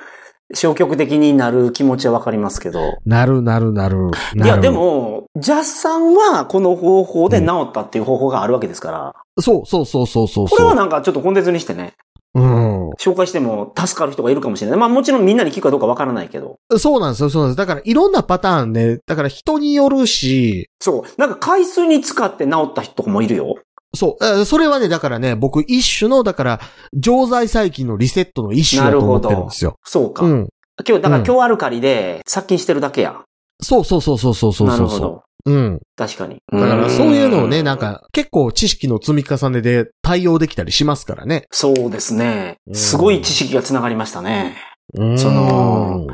[0.54, 2.98] 消極的になる気持ちはわかりますけど。
[3.04, 4.10] なるなるなる。
[4.34, 10.48] いや、で、も、ジャスさんはこの方法で治ったっていう方法があるわけですから、そうそうそうそうそう。
[10.48, 11.94] これはなんかちょっとコンテンツにしてね、
[12.34, 12.90] うん。
[12.92, 14.78] 紹介しても助かる人がいるかもしれない。
[14.78, 16.58] まあもちろんみんなに聞くかどうかわからないけど。
[16.78, 17.56] そうなんですよ、そうなんです。
[17.56, 21.20] だからいろんなパターンね、だから人によるし、そう。
[21.20, 23.56] なんか回数に使って治った人もいるよ。
[23.94, 26.60] そう、えーそれはね、だからね、僕一種の、だから、
[26.94, 29.76] 常在細菌のリセットの一種だと思ってるんですよ。
[29.84, 30.24] そうか。
[30.24, 30.48] うん。
[30.86, 33.22] 今日、だからうん今日アルカリで殺菌してるだけや。
[33.62, 34.76] そうそうそうそうそうそうそう。
[34.76, 35.22] なるほど。
[35.46, 35.78] うん。
[35.96, 36.38] 確かに。
[36.52, 37.78] だからそういうのをね、うなん。
[37.78, 41.44] か結構知識の積み重ねで対応できたりしますからね。
[41.50, 42.56] そうですね。
[42.66, 44.56] うんすごい知識がつながりましたね。
[44.94, 46.06] うんその、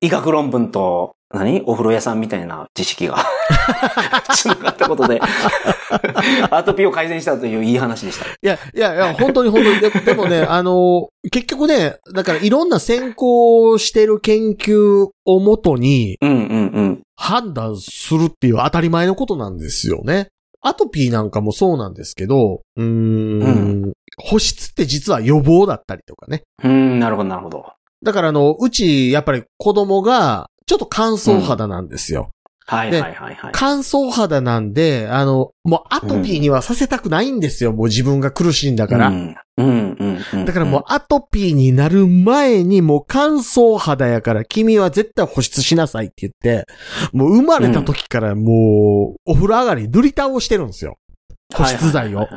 [0.00, 1.62] 医学論文と、何？
[1.66, 3.18] お風呂屋さんみたいな知識が
[4.34, 5.20] つながったことで、
[6.50, 8.26] アトピーを改善したといういい話でした。
[8.26, 9.80] いや、いや、いや、本当に本当に。
[9.80, 17.02] ででもね、 あの、結局ね、だからいろんな先行してる研究をもとにうんうんうん。
[17.16, 20.28] 判断するっていう当たり前のことなんですよね。
[20.60, 26.42] アトピーなんかもそうなんですけど、うーん、う保湿って実は予防だったりとかね。
[26.64, 27.66] うん、なるほどなるほど。
[28.02, 32.30] だからあの、うち、やっぱり子供が、ちょっと乾燥肌なんですよ。
[32.66, 33.50] はいではいはいはい。
[33.54, 37.72] 乾燥肌なんで、あの、もうアトピーにはさせたくないんですよ。
[37.72, 39.08] もう自分が苦しいんだから。
[39.08, 40.44] うん、うん、うんうん。
[40.44, 46.66] だからもうアトピーになる前にもう乾燥肌やから君は絶対保湿しなさいって言って、
[47.12, 50.98] もう生まれた時からもうお風呂上がり塗り倒してるんですよ。
[51.54, 52.28] 保湿剤を。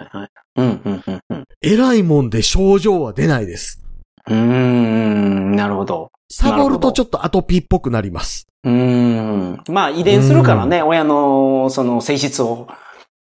[1.61, 3.83] えらいもんで症状は出ないです。
[4.27, 6.11] うーん、なるほど。
[6.31, 8.47] サボるとちょっとアトピーっぽくなります。
[8.63, 9.63] うーん。
[9.69, 12.67] まあ遺伝するからね、親の、その性質を。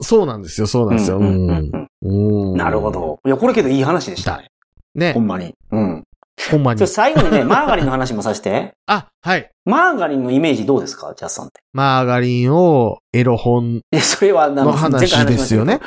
[0.01, 1.19] そうなんですよ、そうなんですよ。
[1.19, 2.91] うんなるほ。
[2.93, 3.19] ど。
[3.27, 4.49] いや、これけどいい話でしたね。
[4.95, 5.21] ねほ。
[5.21, 5.55] んまに。
[5.73, 6.05] うん。
[6.53, 6.87] ほんまに。
[6.87, 8.75] 最後にね、マーガリンの話もさせて。
[8.87, 9.51] あ、はい。
[9.65, 11.61] マーガリンのイメージどうですかジャスさんって？
[11.73, 15.81] マーガリンをエロ本の話ですよね。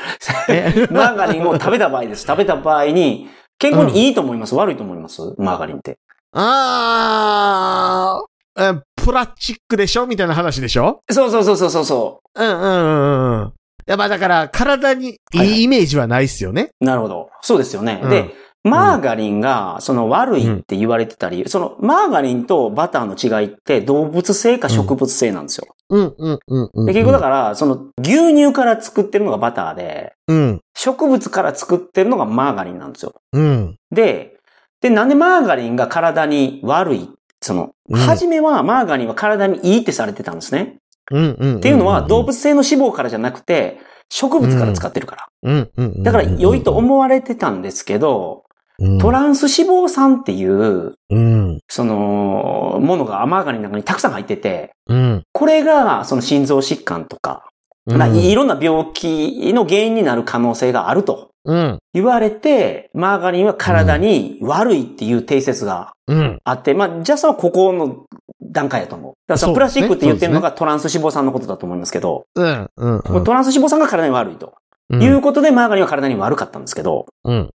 [0.49, 0.88] え？
[0.91, 2.25] マーガリンを食べた場合です。
[2.27, 5.21] 食べた場合に、健康にいいと思います悪いと思います？
[5.38, 5.97] マーガリンって。
[6.34, 10.06] あー、えプラスチックでしょ？
[10.08, 11.02] みたいな話でしょ？
[11.10, 13.48] そうそうそうそうそうそうんうんうんうん。
[13.48, 13.52] い
[13.86, 16.70] や、まあだから、体にいいイメージはないっすよね。
[16.80, 16.86] う。
[16.86, 17.30] なるほど。
[17.41, 18.00] そうですよね。
[18.04, 18.30] うんで、
[18.63, 25.65] マーガリンが、その悪いって言われてたり、そのマーガリンとバターの違いって動物性か植物性なんですよ。
[25.89, 26.86] うんうんうんうん。
[26.86, 30.62] で結局だから、その牛乳から作ってるのがバターで、うん。
[30.76, 33.15] 植物から作ってるのがマーガリンなんですよ。
[33.34, 33.78] うん。
[33.91, 34.38] で、
[34.82, 37.10] で、なんでマーガリンが体に悪い？
[37.41, 40.78] その、うん初めはマーガリンは体にいいってされてたんですね。
[41.08, 45.67] っていうのは動物性の脂肪からじゃなくて、植物から使ってるから。
[46.04, 48.44] だから良いと思われてたんですけど、
[48.80, 51.60] うん、トランス脂肪酸っていう、うん。
[51.67, 55.24] その、ものがマーガリンの中にたくさん入ってて、うん。
[55.34, 57.44] これが、その心臓疾患とか、
[57.86, 57.98] うん。
[57.98, 61.80] まあいろんな病気の原因になる可能性があるとうん。
[61.93, 66.39] 言われて、マーガリンは体に悪いっていう定説がうん。
[66.43, 68.06] あって、まあ、ジャスはここの
[68.41, 69.12] 段階だと思う。
[69.12, 72.69] だからそのプラスチックって言ってるのがトランス脂肪酸のことだと思いますけど、うん。
[72.75, 73.23] うん。
[73.23, 74.54] トランス脂肪酸が体に悪いと
[74.89, 75.01] うん。
[75.01, 77.49] いうことでマーガリンは体に悪かったんですけど、うん。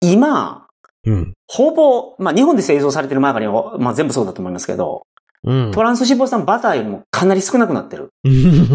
[0.00, 0.66] 今、
[1.04, 1.34] うん。
[1.46, 5.06] ほぼ、まあ、日本で製造されてるマーガリンは、まあ、全部そうだと思いますけど、
[5.44, 5.70] うん。
[5.72, 8.10] トランス脂肪酸バターよりもかなり少なくなってる。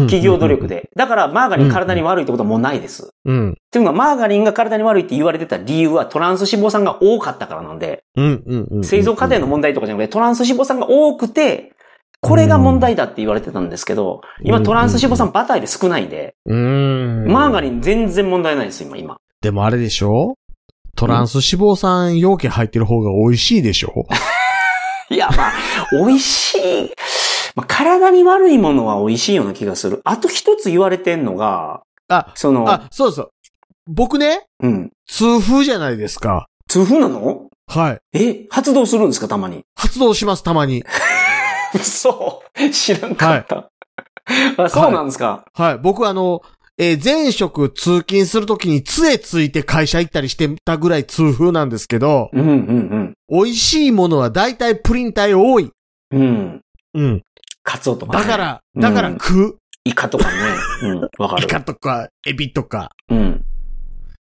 [0.06, 0.68] 企業努力。
[0.68, 0.88] で。
[0.96, 3.10] だから、マーガリン体に悪いってことはもうないです。
[3.24, 3.50] うん。
[3.50, 8.42] っていうのは、マーガリンが体に悪いって言われてた理由は、トランス脂肪酸が多かったからなんで、うん。
[8.46, 8.68] うん。
[8.70, 8.84] うん。
[8.84, 11.72] 製造過程の問題とかじゃなくて、トランス脂肪酸が多くて、
[12.24, 17.24] これが問題だって言われてたんですけど、今トランス脂肪酸バターで少ないんで、うん。
[17.26, 19.16] マーガリン全然問題ないです、今、今。
[19.40, 20.36] でもあれでしょ？
[20.94, 23.90] トランス脂肪酸容器入ってる方が美味しいでしょ？
[25.12, 25.52] いや、まあ、
[25.92, 26.90] 美味しい。
[27.54, 30.00] まあ、体に悪いものは美味しいような気がする。
[30.04, 33.30] あと一つ言われてんのが、あ、その、あ、そうそう。
[33.86, 34.92] 僕ね、うん。
[35.06, 36.46] 痛風じゃないですか。
[36.68, 37.48] 痛風なの？
[37.66, 37.98] はい。
[38.12, 39.64] え、発動するんですか、たまに？
[39.74, 40.84] 発動します、たまに。
[41.82, 42.70] そう。
[42.70, 43.70] 知らんかった。
[44.56, 45.44] あ、そうなんですか。
[45.52, 45.78] はい。
[45.78, 46.42] 僕あの、
[46.84, 55.70] えー前職通勤するときに杖ついて会社行ったりしてたぐらい痛風なんですけど、うん、うん、美味しいものは大体プリン体多い。
[56.10, 56.20] うん。
[56.20, 56.62] うん。
[56.94, 57.22] うん。
[57.62, 58.24] カツオとか、ね。
[58.24, 58.36] だか。
[58.36, 59.58] ら、だからうん食う。
[59.84, 60.32] イカとかね。
[60.82, 61.44] うん、わかる。
[61.44, 62.90] イカとか、エビとか。
[63.08, 63.44] うん。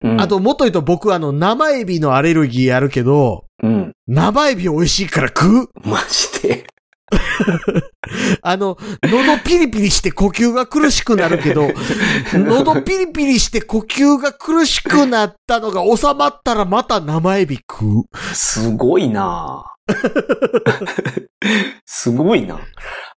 [0.04, 0.22] うん。
[0.22, 3.94] あ、と、もっと言うと僕あの、生エビのアレルギーあるけど、うん。
[4.08, 5.70] 生エビ美味しいから食う。
[5.84, 6.68] マジで。
[8.42, 11.70] あの、喉ピリピリして呼吸が苦しくなるけど、
[12.34, 18.04] 喉ピリピリして呼吸が苦しくなったのが収まったらまた生エビ食う。
[18.34, 19.66] すごいな。
[21.86, 22.60] すごいな。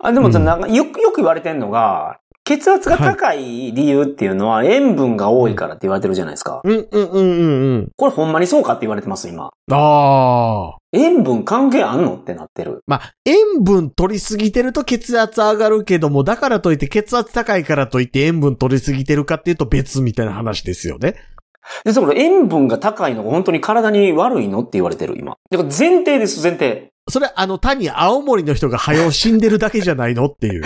[0.01, 0.45] あ、でもさ、うん。
[0.45, 6.61] なんかよく、よく言われてんのが、血圧が高い理由っていうのは塩分が多いからって言われてるじゃないですか。
[6.63, 7.89] うんうんうんうんうん。
[7.97, 9.47] これほんまにそうかって言われてます、今。
[9.47, 10.77] ああ。
[10.93, 12.85] 塩分関係あんのってなってる。
[12.87, 21.17] まあ、塩分取りすぎてると血圧上がるけども、だからといって血圧高いからといって塩分取りすぎてるかっていうと別みたいな話ですよね。
[21.85, 24.61] で、その塩分が高いのが本当に体に悪いの？
[24.61, 25.37] って言われてる、今。
[25.51, 26.89] だから前提です、前提。
[27.09, 30.27] それ、あの、単に青森の人が早う死んでるだけじゃないの？
[30.27, 30.63] っていう。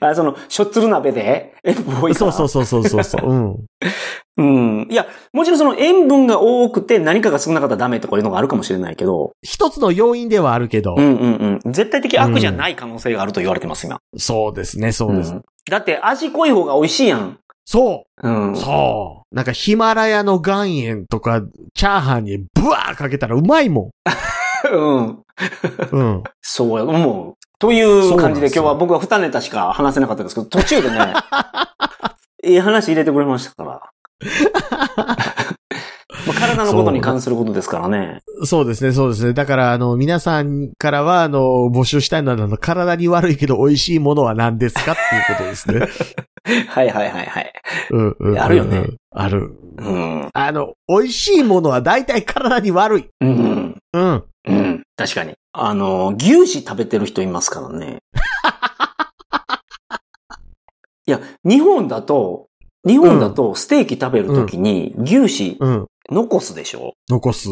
[0.00, 2.32] あその、しょっつる鍋で塩分多いから。
[2.32, 3.30] そうそうそうそうそうそう。
[3.30, 3.56] うん。
[4.38, 4.88] うん。
[4.90, 11.72] いや、もちろんその塩分が多くて何かが少なかったらダメとかいうのがあるかもしれないけど、一つの要因ではあるけど、うんうんうん。
[11.72, 14.00] 絶対的悪じゃない可能性があると言われてます、今。
[14.16, 15.32] そうですね、そうです。
[15.34, 17.38] んだって味濃い方が美味しいやん。
[17.64, 18.52] そうん。
[18.52, 19.34] うそう。
[19.34, 21.42] なんかヒマラヤの岩塩とか、
[21.74, 23.90] チャーハンにブワーかけたらうまいも
[24.72, 25.00] うん。
[25.06, 25.24] ん。
[25.92, 26.22] うん。
[26.42, 27.34] そうや、思う。
[27.58, 31.14] という感じで今日は僕は二ネタしか話せなかったんですけど、途中でね、
[32.44, 33.80] いい話入れてくれましたから。
[36.56, 38.20] まあ体のことに関することですからね。
[38.44, 39.32] そうですね、そうですね。
[39.32, 45.88] だから、あの、皆さんからは、あの、募集したいのは、あの、体に悪いけど美味しいものは何ですかっていうことですね。
[46.68, 47.52] はいはいはいはい。
[47.90, 48.86] うんうんうんあるよね。
[49.12, 49.52] ある。
[49.78, 50.30] うん。
[50.32, 53.08] あの、美味しいものは大体体に悪い。
[53.20, 53.76] うん。
[53.92, 54.24] うん。
[54.46, 54.82] うん。
[54.96, 55.34] 確かに。
[55.52, 57.98] あの、牛脂食べてる人いますからね。
[61.06, 62.46] いや、日本だと、
[62.86, 65.86] 日本だとステーキ食べるときに牛脂うん。
[66.10, 66.94] 残すでしょ？
[67.08, 67.48] 残す。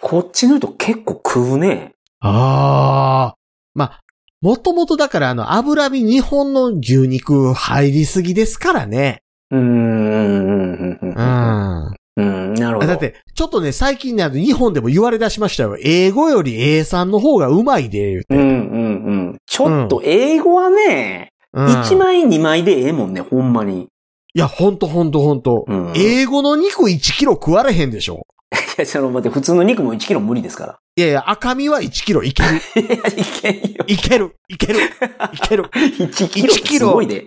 [0.00, 1.92] こっちの人結構食うね。
[2.20, 3.36] ああ。
[3.74, 4.00] まあ、
[4.40, 9.22] もともとだからあの油身日本の牛肉入りすぎですからね。
[9.50, 9.62] うーん。
[9.62, 10.98] うん。
[11.00, 11.94] うん。
[12.16, 12.54] うん。
[12.54, 12.86] なるほど。
[12.86, 15.76] だって、ちょっとね、最近ね、日本でも言われ出しましたよ。
[15.80, 18.34] 英語より A さんの方がうまいで、言うて。
[18.36, 19.38] うんうんうん。
[19.46, 23.88] ちょっと英語はね、うん1枚2枚でええもんね、ほんまに。
[24.34, 25.64] いや、ほんとほんとほんと。
[25.66, 25.92] うん。
[25.96, 28.26] い英語の肉1キロ食われへんでしょ。
[28.80, 30.78] や、 その、待って、普通の肉も1キロ無理ですから。
[30.96, 32.48] いやいや、赤身は1キロいける。
[32.54, 33.84] いや、いけんよ。
[33.86, 34.36] いける。
[34.48, 34.78] いける。
[35.32, 35.64] いける。
[35.64, 37.26] 1キロすごいで。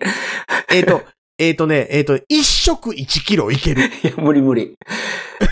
[0.71, 1.01] えっと、
[1.37, 3.83] えっとね、えっと、1食1キロいける。
[4.03, 4.75] いや、無理無理。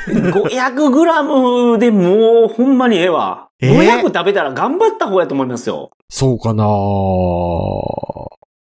[0.07, 3.47] 500グラムでもう、ほんまにええわ。
[3.61, 5.89] えー？500食べたら頑張った方やと思いますよ。
[6.09, 6.65] そうかな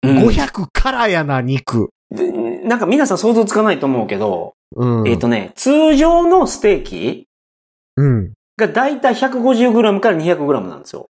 [0.03, 1.89] うん500からやな、肉。
[2.12, 5.08] でなんか皆さん想像つかないと思うけど、うん。
[5.08, 7.28] えっ、とね、通常のステーキ
[7.96, 8.34] うん。
[8.58, 11.10] がだいたい 150g から 200g なんですよ。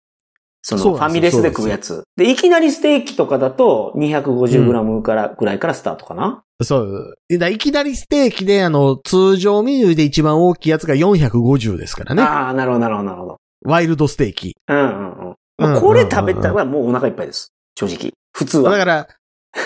[0.62, 2.04] そのそうなんですよファミレスで食うやつ。
[2.16, 6.42] で、いきなりステーキとかだと 250g からぐらいからスタートかな？
[6.62, 7.16] そう。
[7.38, 12.22] だいきなりステーキで、あの、通常メニューで一番大きいやつが450ですからね。
[12.22, 13.40] ああ、なるほど、なるほど、なるほど。
[13.64, 14.56] ワイルドステーキ。
[14.68, 15.34] うんうんうん。
[15.58, 17.52] まあ、うんこれ食べたらもうお腹いっぱいです。
[17.78, 18.12] 正直。
[18.32, 18.70] 普通は。
[18.72, 19.08] だから、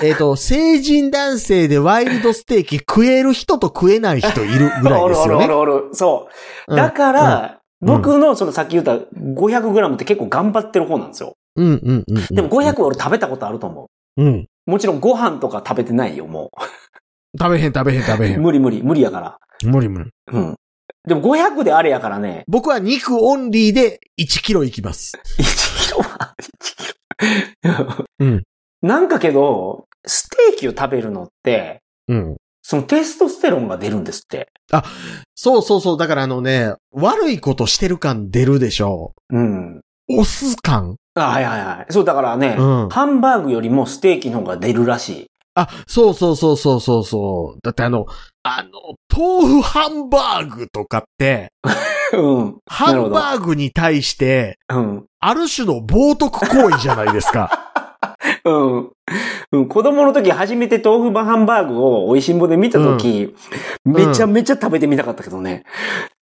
[0.02, 5.46] えっ、と、成人男性でワイルドステーキ食える人と食えない人いるぐらいおるおるおですよね。
[5.48, 5.88] るおる。
[5.92, 6.28] そ
[6.68, 6.72] う。
[6.72, 11.36] うんだから、うん僕のそのさっき言った 500g って結構頑張ってる方なんですよ。
[11.54, 12.34] うんうんうんうん。
[12.34, 14.22] でも500俺食べたことあると思う。
[14.24, 14.48] うん。
[14.66, 16.50] もちろんご飯とか食べてないよ、も
[17.38, 18.38] 食べへん食べへん食べへう。
[18.38, 18.42] ん。
[18.42, 19.38] 無理無理、無理やから。
[19.64, 20.10] 無理無理。
[20.32, 20.56] うん。
[21.06, 25.16] でも500であれやからね、僕は肉オンリーで1キロいきます。
[25.38, 26.48] 1キロは、1
[27.62, 28.06] キロ。
[28.18, 28.42] うん。
[28.82, 32.36] なんかけど、ステーキを食べるのって、うん。
[32.62, 34.50] そのテストステロンが出るんですって。
[35.34, 35.98] そうそうそう。
[35.98, 39.76] だからあのね、悪いことしてる感出るでしょうん。
[39.78, 39.82] う。
[40.20, 41.92] オス感あはいはいはい。
[41.92, 45.26] そう、だからね、うんハンバーグよりもステーキの方が出るらしい。
[45.54, 47.58] あ、そうそうそうそうそうそう。
[47.62, 48.06] だってあの、
[48.42, 48.70] あの、
[49.10, 51.52] 豆腐ハンバーグとかって、
[52.12, 52.58] うん。
[52.66, 55.06] ハンバーグに対して、うん。
[55.20, 57.72] ある種の冒涜行為じゃないですか。
[58.44, 58.97] 嗯。
[59.52, 59.68] うん。
[59.68, 63.34] 子供の時初めて豆腐ハンバーグを美味しんぼで見た時、ん
[63.84, 65.64] めちゃめちゃ食べてみたかったけどね。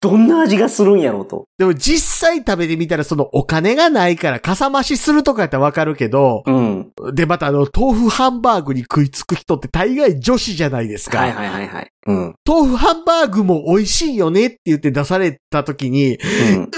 [0.00, 1.46] どんな味がするんやろうと。
[1.58, 6.92] でも実際食べてみたらそのお金がないからかさ増しするとかやったらわかるけど、うん。
[7.12, 11.18] で、またあの、豆腐ハンバーグに食いつく人って大概女子じゃないですか。
[11.18, 11.90] はいはいはいはい。
[12.06, 12.34] うん。
[12.46, 16.18] 豆腐ハンバーグも美味しいよねって言って出された時に、
[16.52, 16.62] うん。
[16.62, 16.70] うん、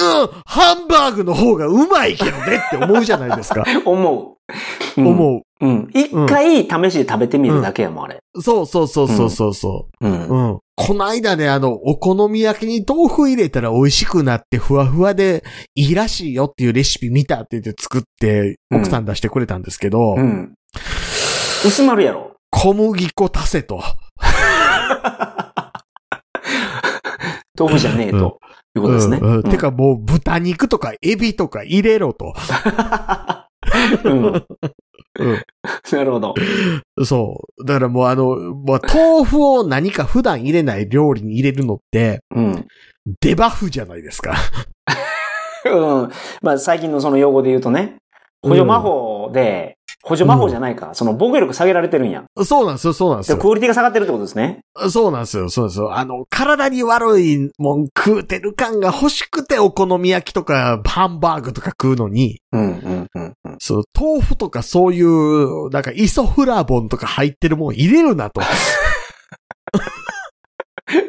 [0.46, 3.64] ハンバーグの方がうまいけどねって思うじゃないですか。
[3.84, 4.36] 思
[4.96, 5.00] う。
[5.00, 5.90] うん、思うん。
[5.92, 8.20] 一回試しで食べてみるだけやもん、あれ。
[8.34, 8.42] う。
[8.42, 10.08] そうそうそうそうそうそうう。
[10.08, 10.28] ん。
[10.28, 10.58] うん。
[10.76, 15.42] こないだね、あの、お好み焼きに豆腐入れたら美味しくなってふわふわで
[15.74, 20.54] いいらしいよっていうレシピ見たって言って作って、うん奥さん出してくれたんですけど、うん。
[21.66, 22.36] 薄まるやろ。
[22.50, 23.82] 小麦粉足せと。
[27.58, 28.38] 豆腐じゃねえと。
[28.76, 29.18] いうことですね。
[29.20, 32.34] うんてかもう豚肉とかエビとか入れろと。
[34.04, 34.46] うん。
[35.18, 35.42] うん
[35.92, 36.34] なるほど。
[37.04, 37.64] そう。
[37.64, 42.66] だからもうあの、まあ、豆腐を何か普段入れない料理に入れるのって、うん。
[43.20, 44.34] デバフじゃないですか。
[45.64, 46.10] うん。
[46.42, 47.96] まあ最近のその用語で言うとね、
[48.42, 50.90] 補助魔法で、補助魔法じゃないか。
[50.94, 52.24] その防御力下げられてるんや。
[52.44, 53.40] そうなんですよ、そうなんですで、よ。
[53.40, 54.60] クオリティが下がってるってことですね。
[54.90, 55.96] そうなんですよ、そうですよ。
[55.96, 63.56] あの、体に悪いもん食うてる感が欲しくてお好み焼きとかハンバーグとか食うのに、うん、うん、うん、うん。
[63.58, 68.40] そう、豆腐とかそういう、なんかイソフラボンとか入ってるもん入れるなと。
[68.40, 68.44] っ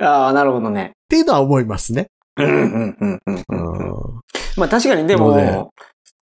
[0.02, 0.92] ああ、なるほどね。
[1.08, 2.08] ていうのは思いますね。
[2.38, 3.60] うん、うん、うん、うんううん。
[3.60, 4.22] ん。
[4.58, 5.72] まあ確かにでも、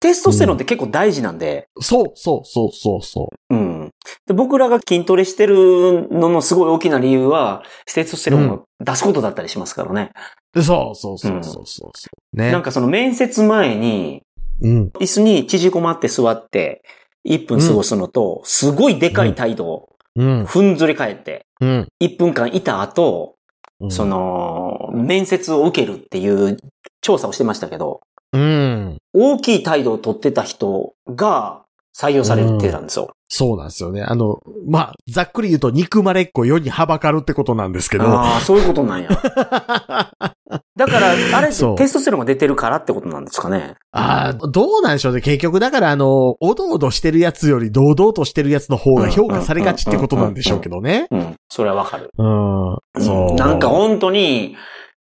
[0.01, 3.91] テストステロンって結構大事なんで、そう、そう、そう、そう、そうん。
[4.27, 10.13] で僕らが筋トレしてるののすごい大きな理由は、テストステロンを出すことだったりしますからね。
[10.55, 10.63] う。
[10.63, 12.37] そう、そう、そう、そう、そうそう。
[12.37, 12.53] ね。
[12.53, 14.23] なんかその面接前に、
[14.61, 14.91] うん。
[15.01, 16.83] 椅子に縮こまって座って、
[17.29, 20.47] 1分過ごすのと、すごいでかい態度をうん。
[20.47, 21.89] ふんずり返って、うん。
[22.03, 23.35] 1分間いた後、
[23.81, 26.57] うんそ、の、面接を受けるっていう
[27.03, 28.01] 調査をしてましたけど、
[28.37, 28.99] うん。
[29.13, 31.63] 大きい態度を取ってた人が
[31.97, 33.11] 採用されるってなんですよ。
[33.29, 34.03] そうなんですよね。
[34.03, 38.05] あの、まあ、ざっくり言うと憎まれっ子世にはばかるってことなんですけど。
[38.05, 39.09] ああ、そういうことなんや。
[40.77, 43.75] だから、あれ、テストステロンが出てるからってことなんですかね。
[43.93, 45.23] ああ、どうなんでしょうね。
[45.23, 51.07] 結局、だからあの、おどおどしてるやつより堂々としてるやつの方が評価されがちってことなんでしょうけどね。
[51.11, 51.35] うん。
[51.49, 52.11] それはわかる。
[52.19, 53.03] うん。
[53.03, 53.35] そう。
[53.35, 54.57] なんか本当に、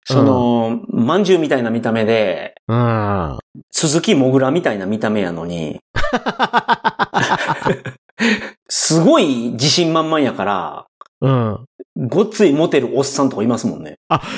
[0.06, 3.38] その、まんじゅうみたいな見た目で、うん。
[3.72, 5.80] 鈴木もぐらみたいな見た目やのに、
[8.70, 10.86] すごい自信満々やから、
[11.22, 11.66] うん。
[11.96, 13.96] ごっついモテるおっさんとかいますもんね。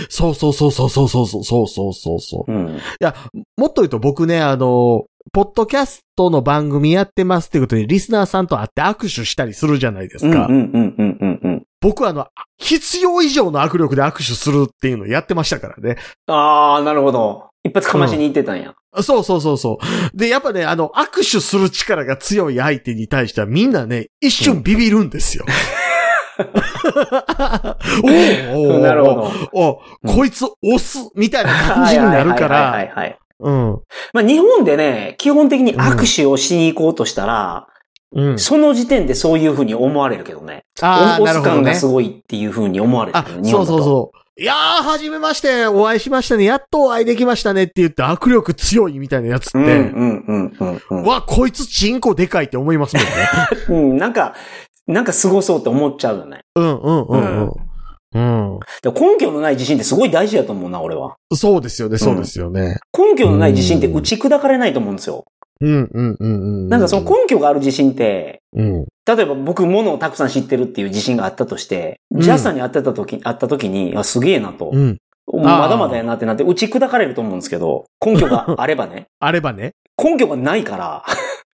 [0.09, 2.51] そうそうそうそうそうそうそうそうそうそうそう。
[2.51, 2.76] うん。
[2.76, 3.16] いや、
[3.57, 10.45] もっと言うと僕ね、あの、ポッドキャストの番組やってますってことで、リスナーさんと会って握手したりするじゃないですか。
[10.45, 11.55] うんうんうんうんうんうん。
[11.86, 12.27] 僕はあの、
[12.57, 15.97] 必要以上の握力で握手するっていうのをやってましたからね。
[16.25, 17.49] ああ、なるほど。
[17.63, 18.73] 一発かましに行ってたんや。
[19.03, 19.77] そうそうそうそ
[20.13, 20.17] う。
[20.17, 25.45] で、やっぱね、あの、握手する力が強い相手に対してはみんなね、一瞬ビビるんですよ。
[26.39, 29.31] おーおーなるほど。
[29.53, 33.19] お、うんこいつ押すみたいな感じになるかはいはいら、はいはい。
[33.41, 33.79] うん。
[34.11, 37.67] まあ日本でね、基本的に握手をしに行こうとしたら、
[38.16, 38.39] うん。
[38.39, 40.63] その時点でそういうふうに思われるけどね。
[40.82, 41.86] ああ、オなるほどねス感がす。
[41.86, 44.41] ごいっていうふうに思われてある、日そう本だとそうそう。
[44.41, 51.03] いやー、はじめまして、お会いしましたね、やっとお会いできましたねって言って握力強いみたいなやつって、うんうんうんうんうん。
[51.03, 53.11] わ、こいつチンコでかいって思いますもんね。
[53.70, 54.34] うん、なんか、
[54.88, 56.41] なんか凄そうって思っちゃうよね。
[56.55, 57.51] うんうんうんうん。
[58.13, 58.59] うん。
[58.82, 61.16] で根拠のない自信ってすごい大事だと思うな、俺は。
[61.34, 62.78] そうですよね、そうですよね。
[62.97, 65.26] 根拠のない自信って打ち砕かれないと思うんですよ。
[65.62, 66.70] うんうんうんうん。
[66.70, 68.86] なんかその根拠がある自信って、うん。
[69.06, 74.72] 例えば僕物をたくさん知ってるっていう自信があったとして、うんジャスさんに会ってた時、会った時に、あ、すげえなと。
[74.74, 74.97] うん。
[75.34, 79.08] まだまだやなってなって打ち砕かれると思うんですけど、根拠があればね。
[79.20, 79.74] あればね。
[80.01, 81.03] 根拠がないから、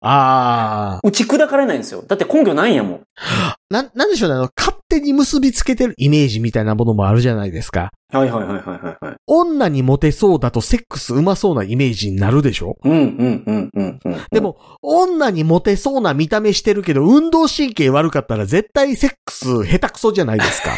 [0.02, 1.06] ああ。
[1.06, 2.02] 打ち砕かれないんですよ。
[2.06, 3.00] だって根拠ないんやもん。
[3.70, 7.90] なん、なんでしょうね、あの、勝手に結びつけてるイメージみたいなものもあるじゃないですか。
[8.12, 9.16] はいはいはいはいはいはい。
[9.26, 12.76] 女にモテそうだとセックスうまそうなイメージになるでしょ？
[12.82, 14.16] うんうんうんうんうん。
[14.32, 20.70] で、も、女にモテそうな見た目してるけど、運動神経悪かったら絶対セックス下手くそじゃないですか。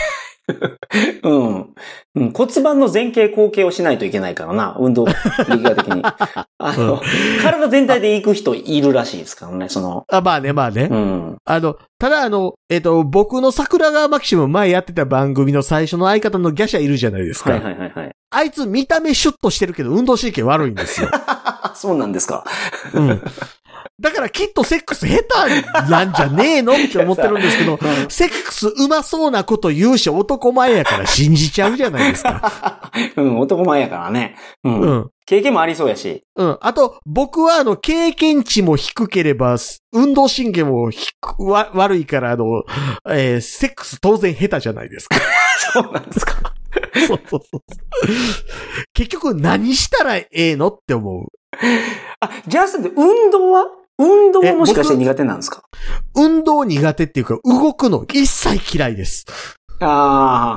[1.23, 1.75] うん。
[2.15, 6.03] うん、骨盤の前傾後傾をしないといけないからな、運動力学的に。
[6.59, 7.01] あの、
[7.43, 10.89] 体全体で行く人いるらしいですからね、その、あまあね、まあね。
[10.91, 11.37] うん。
[11.45, 17.53] あの、ただあの、えっ、と、僕の桜川マキシム前やってた番組の最初の相方のギャシャいるじゃないですか。
[17.53, 18.13] はいはいはいはい。
[18.35, 21.11] あいつ見た目シュッとしてるけど運動神経悪いんですよ。
[21.13, 22.45] あ、 そうなんですか。
[22.95, 23.23] うん。
[24.01, 27.79] だからきっとセックス下手なんじゃねえのって思ってるんですけど、
[28.09, 32.91] セックスうまそうなこと言うし男前やから信じちゃうじゃないですか。
[33.17, 34.37] うん、男前やからね。
[34.65, 34.81] うん。
[34.81, 35.11] うん。
[35.25, 36.25] 経験もありそうやし。
[36.35, 36.59] うん。
[36.61, 39.57] あと、僕はあの、経験値も低ければ、
[39.93, 42.65] 運動神経も低くわ悪いから、あの、
[43.09, 45.17] えーセックス当然下手じゃないですか。
[45.75, 46.35] そうなんですか。
[47.07, 47.61] そうそうそう。
[48.95, 51.27] 結局何したらええのって思う。
[52.21, 53.67] あ、ジャスって運動は？
[54.05, 55.63] 運動はもしかして苦手なんですか？
[56.15, 59.27] 運動苦手っていうか、動くの一切嫌いです。
[59.81, 59.87] あ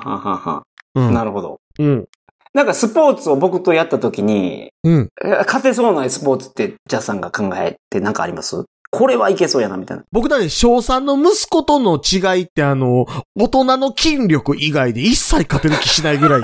[0.03, 0.63] あ、ははは
[0.95, 1.13] うん。
[1.13, 1.59] なるほど。
[1.79, 2.05] うん。
[2.53, 5.09] なんかスポーツを僕とやった時に、うん。
[5.23, 8.63] え勝てそうなスポーツってジャスさんが考えてなんかあります？
[8.91, 10.03] これはいけそうやな、みたいな。
[10.13, 16.41] 僕だね、小3の息子との違いってあの、大人の筋力以外で一切勝てる気しないぐらい、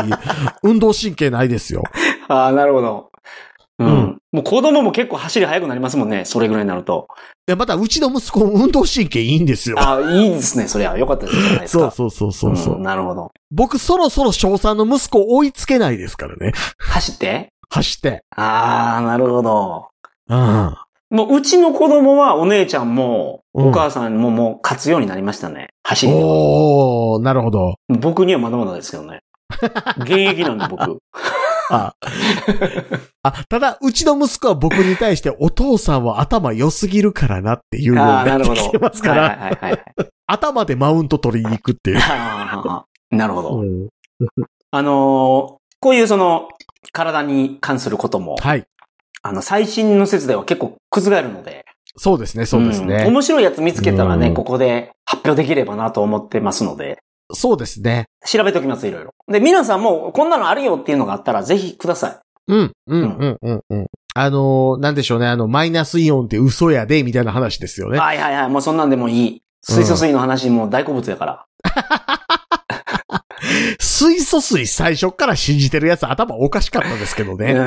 [0.62, 1.84] 運動神経ないですよ。
[2.28, 3.10] ああ、なるほど。
[3.80, 3.88] うん。
[3.88, 6.24] うんもう子供も結構走り速くなりますもんね。
[6.24, 7.08] それぐらいになると。
[7.48, 9.78] いや、またうちの息子も運動神経いいんですよ。
[9.80, 10.68] ああ、いいですね。
[10.70, 10.98] そりゃ。
[10.98, 11.92] よかったですじゃないですか。
[11.92, 13.32] そうそうそうそうそう、んなるほど。
[13.52, 16.54] 僕そろそろ小3の息子追いつけないですからね。
[16.78, 17.50] 走って？
[17.70, 18.24] 走って。
[18.36, 19.88] ああ、なるほど。
[20.30, 20.76] うん。
[21.10, 25.72] もう、うちの子供はお姉ちゃんも、うんお母さんももう勝つようになりましたね。
[25.84, 26.26] 走りでは。
[26.26, 27.76] おー、なるほど。
[27.90, 29.20] 僕にはまだまだですけどね。
[29.98, 31.00] 現役なんで僕。
[31.70, 31.96] あ、
[33.24, 39.58] あ、ただ、うちの息子は僕に対してお父さんは頭良すぎるからなっていうようになってきてますから。
[40.28, 41.98] 頭でマウント取りに行くっていう。
[41.98, 43.62] なるほど。
[43.62, 43.88] うん
[44.74, 46.48] あのーこういうその、
[46.92, 48.66] 体に関することも、はい。
[49.24, 51.66] あの、最新の説では結構覆るので、
[51.98, 53.06] そうですね、そうですんね。
[53.06, 57.00] 面白いやつ見つけたらね、うんここで発表できればなと思ってますので、
[57.34, 58.06] そうですね。
[58.26, 59.14] 調べておきます、いろいろ。
[59.28, 62.18] で、皆さんもこんなのあるよっていうのがあったら、ぜひください。
[62.48, 63.88] うん、うん、うん、うん、うん。
[64.14, 67.98] あのーなんでしょうね、あの、マイナスイオンって嘘やで、みたいな話ですよね。
[67.98, 69.42] はいはいはい、もうそんなんでもいい。
[69.64, 71.46] 水素水の話も大好物やから。
[73.80, 77.54] 水素水最初から信じてるやつ頭おかしかったですけどうーね。
[77.54, 77.58] ん。
[77.58, 77.64] うう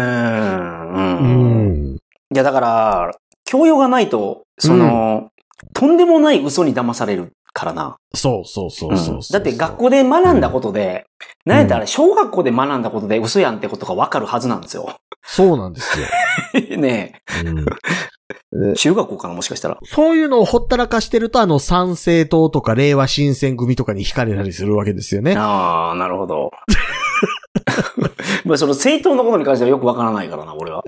[1.01, 1.95] ん。
[1.95, 1.97] ん。
[1.97, 2.01] い
[2.37, 3.11] や、だから、
[3.45, 5.29] 教養がないと、その、
[5.73, 7.97] とんでもない嘘に騙されるからな。
[8.15, 11.07] そうそうそうそうそうだって学校で学んだことで、
[11.47, 14.97] なんやったら小学校で学んだことで嘘やんってことがわかるはずなんですよ。
[15.23, 16.07] そうなんですよ。
[16.77, 17.65] ねうん
[18.73, 18.75] え。
[18.77, 19.79] 中学校かなもしかしたら。
[19.85, 25.35] そういうのをほったらかしてると、あの、参政党とか令和新選組とかに惹かれたりするわけですよね。
[25.37, 26.51] ああ、なるほど。
[28.45, 30.83] まあその政党のことに関してはよくわからないからな、俺は。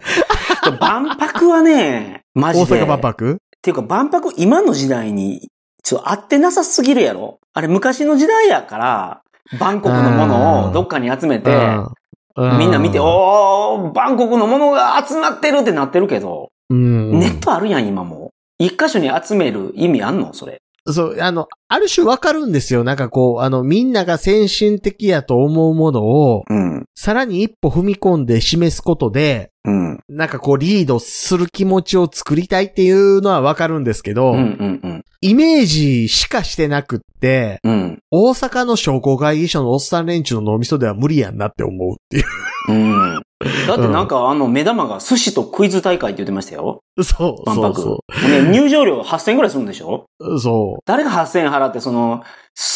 [0.64, 2.80] で万博はね、マジで。
[2.80, 3.32] 大阪万博？
[3.32, 5.48] っていうか万博今の時代に、
[5.86, 7.38] ちょっと合ってなさすぎるやろ？
[7.54, 9.22] あれ昔の時代やから、
[9.60, 17.18] バンコクのものをどっかに集めて、うんみんな見て、おー、バンコクのものが集まってるってなってるけど、うん。
[17.18, 18.32] ネットあるやん、今も。
[18.58, 20.34] 一箇所に集める意味あんの？
[20.34, 20.60] それ。
[20.92, 22.84] そう、あの、ある種わかるんですよ。
[22.84, 26.84] なんかこう、あの、みんなが先進的やと思うものを、うん。
[26.94, 30.00] さらに一歩踏み込んで示すことで、うん。
[30.08, 34.38] なんかこう、リードする気持ちを作りたいっていうのはわかるんですけど、うん。
[34.38, 34.80] うん。
[34.82, 35.04] うん。
[35.20, 37.98] イメージしかしてなくって、うん。
[38.10, 42.22] 大阪の商工会議所のおっさん連中の脳みそでは無理やんなって思うってい
[42.68, 43.22] うん。
[43.68, 46.80] だってなんかあの目玉が寿司とクイズ大会って言ってましたよ。
[46.96, 47.04] う。
[47.04, 47.74] そう、万博。
[47.80, 50.06] そうそね、入場料8000円くらいするんでしょ？
[50.18, 50.40] う。
[50.40, 52.22] そ誰が8000円払ってその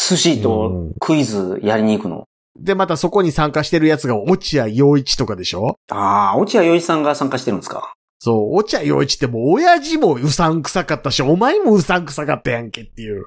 [0.09, 2.25] 寿司とクイズやりに行くの、
[2.59, 2.63] う。
[2.63, 5.77] で、またそこに参加してるやつが落合陽一とかでしょ？
[5.91, 13.25] ああ、落合陽一さんが参加してるんですかそう、落合陽一ってもう親父もうさんくさかったし、お前もうさんくさかったやんけっていう。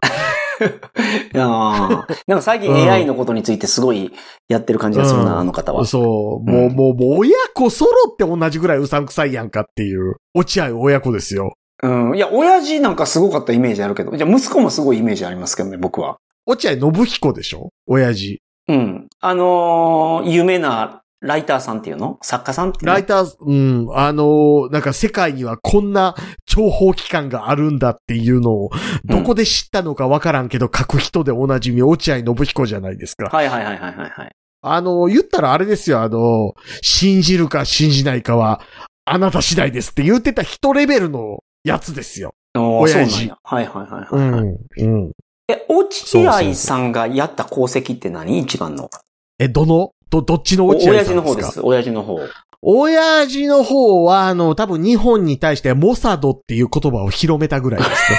[1.34, 1.88] いやー
[2.26, 4.12] なんか最近うん AI のことについてすごい
[4.48, 5.84] やってる感じがするな、うんあの方は。
[5.86, 6.02] そう、
[6.50, 10.16] もう、うんもう、もう親子揃って同じぐらいうさんくさいやんかっていう。
[10.34, 11.54] 落合親子ですよ。
[11.82, 12.16] うん。
[12.16, 16.18] いや、親父なんかすごかったイメージあるけど、じゃあ息子もすごいイメージありますけどね、僕は。
[16.46, 17.70] 落合信彦でしょ？
[17.86, 18.40] 親父。
[18.68, 19.08] うん。
[19.20, 22.18] あのー有名なライターさんっていうの？
[22.20, 22.92] 作家さんっていうの？
[22.92, 26.14] ライター、うん、あのーなんか世界にはこんな
[26.44, 28.70] 情報機関があるんだっていうのを、
[29.06, 33.30] どこで知ったのかわからんけど、書く人でおなじみ、落合信彦じゃないですか。
[33.34, 34.30] はいはいはいはいはいはい。
[34.60, 36.52] あのー言ったらあれですよ、あのー
[36.82, 38.60] 信じるか信じないかは、
[39.06, 42.34] あなた次第ですって言ってた人レベルのやつですよ。
[42.54, 42.98] お父。
[42.98, 45.12] はいはいはいはい、はいん、うん。
[45.48, 48.38] え、落合さんがやった功績って何？
[48.38, 48.90] 一番の。
[49.38, 49.90] え、どの？
[50.10, 51.22] ど、どっちのお落合さんですか？
[51.22, 51.60] 親父の方です。
[51.62, 52.20] 親父の方。
[52.62, 58.18] 親父の方は、あの、多分日本に対してモサドっていう言葉を広めたぐらいですね。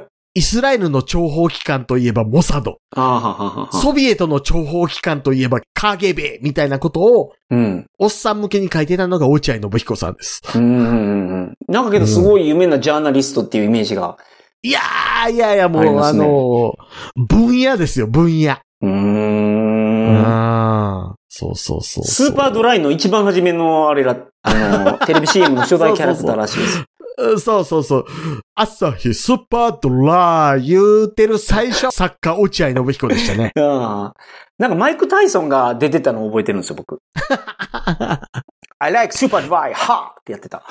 [0.34, 2.78] イスラエルの諜報機関といえばモサド。
[3.72, 7.86] ソビエトの諜報機関といえばカゲベみたいなことを、うん。
[7.98, 10.40] おっさん向けに書いてたのが落合信彦さんです。
[10.54, 11.54] うんうんうんうん。
[11.66, 14.16] なんかけどすごい有名なジャーナリストっていうイメージが。
[14.62, 16.74] いやー、いやいや、もう、あねの、
[17.16, 18.56] 分野ですよ、分野。
[18.80, 19.67] うーん。
[20.24, 22.34] ああ、そうそうそうスそう。
[22.34, 26.78] ーパードライの一番初めのあれら、あの、テレビ CM の初代キャラクターらしいです。
[26.78, 26.82] う
[27.34, 28.04] んそうそうそう。
[28.54, 33.52] アサヒスーパードライ言うてる最初、作家落合信彦でしたね。
[33.56, 34.20] あ あ
[34.58, 37.00] なんかマイク・タイソンが出てたのを覚えてるんですよ、僕。
[38.80, 40.10] I like super dry, ha!
[40.20, 40.62] ってやってた。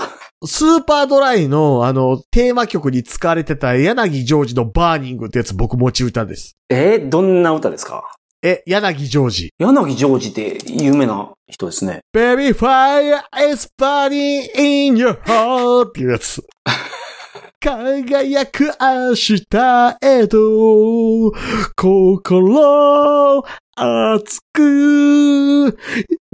[0.45, 6.55] スーパードライの、あの、テーマ曲に使われてた柳ジョージのバーニングってやつ僕持ち歌です。
[6.69, 8.03] えーどんな歌ですか？
[8.43, 9.53] え、柳ジョージ。
[9.57, 12.01] 柳ジョージって有名な人ですね。
[12.13, 16.45] Baby fire is burning in your heart っていうやつ。
[17.59, 21.33] 輝く明日へと、
[21.75, 23.43] 心
[23.75, 25.73] 熱くっ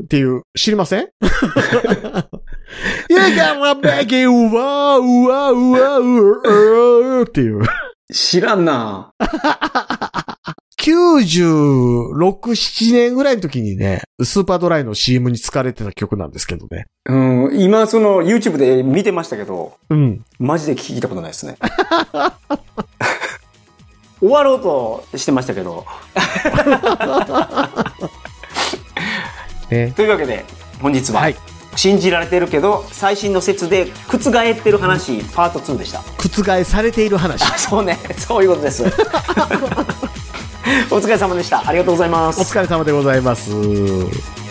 [0.10, 1.08] ていう、知りません
[3.10, 5.54] ?You gotta make it wow, wow,
[6.43, 7.62] wow, っていう。
[8.12, 9.14] 知らんな
[10.84, 16.88] 96、7年ぐらいの時にね、スーパードライの CM に使われてた曲なんですけどね。
[17.05, 20.25] うん、今その YouTube で見てましたけど、うん。
[20.39, 21.55] マジで聞いたことないですね。
[24.19, 25.86] 終わろうとしてましたけど。
[29.71, 29.93] ね。
[29.95, 30.43] というわけで、
[30.81, 31.38] 本日は、はい
[31.75, 36.03] 信じられてるけど、最新の説で覆ってる話、パート2でした。
[36.19, 37.41] 覆されている話。
[37.41, 38.84] あ そうね、そういうことです。
[40.89, 41.68] お疲れ様でした。
[41.68, 42.43] ありがとうございますお。
[42.43, 44.42] 疲れ様でございます。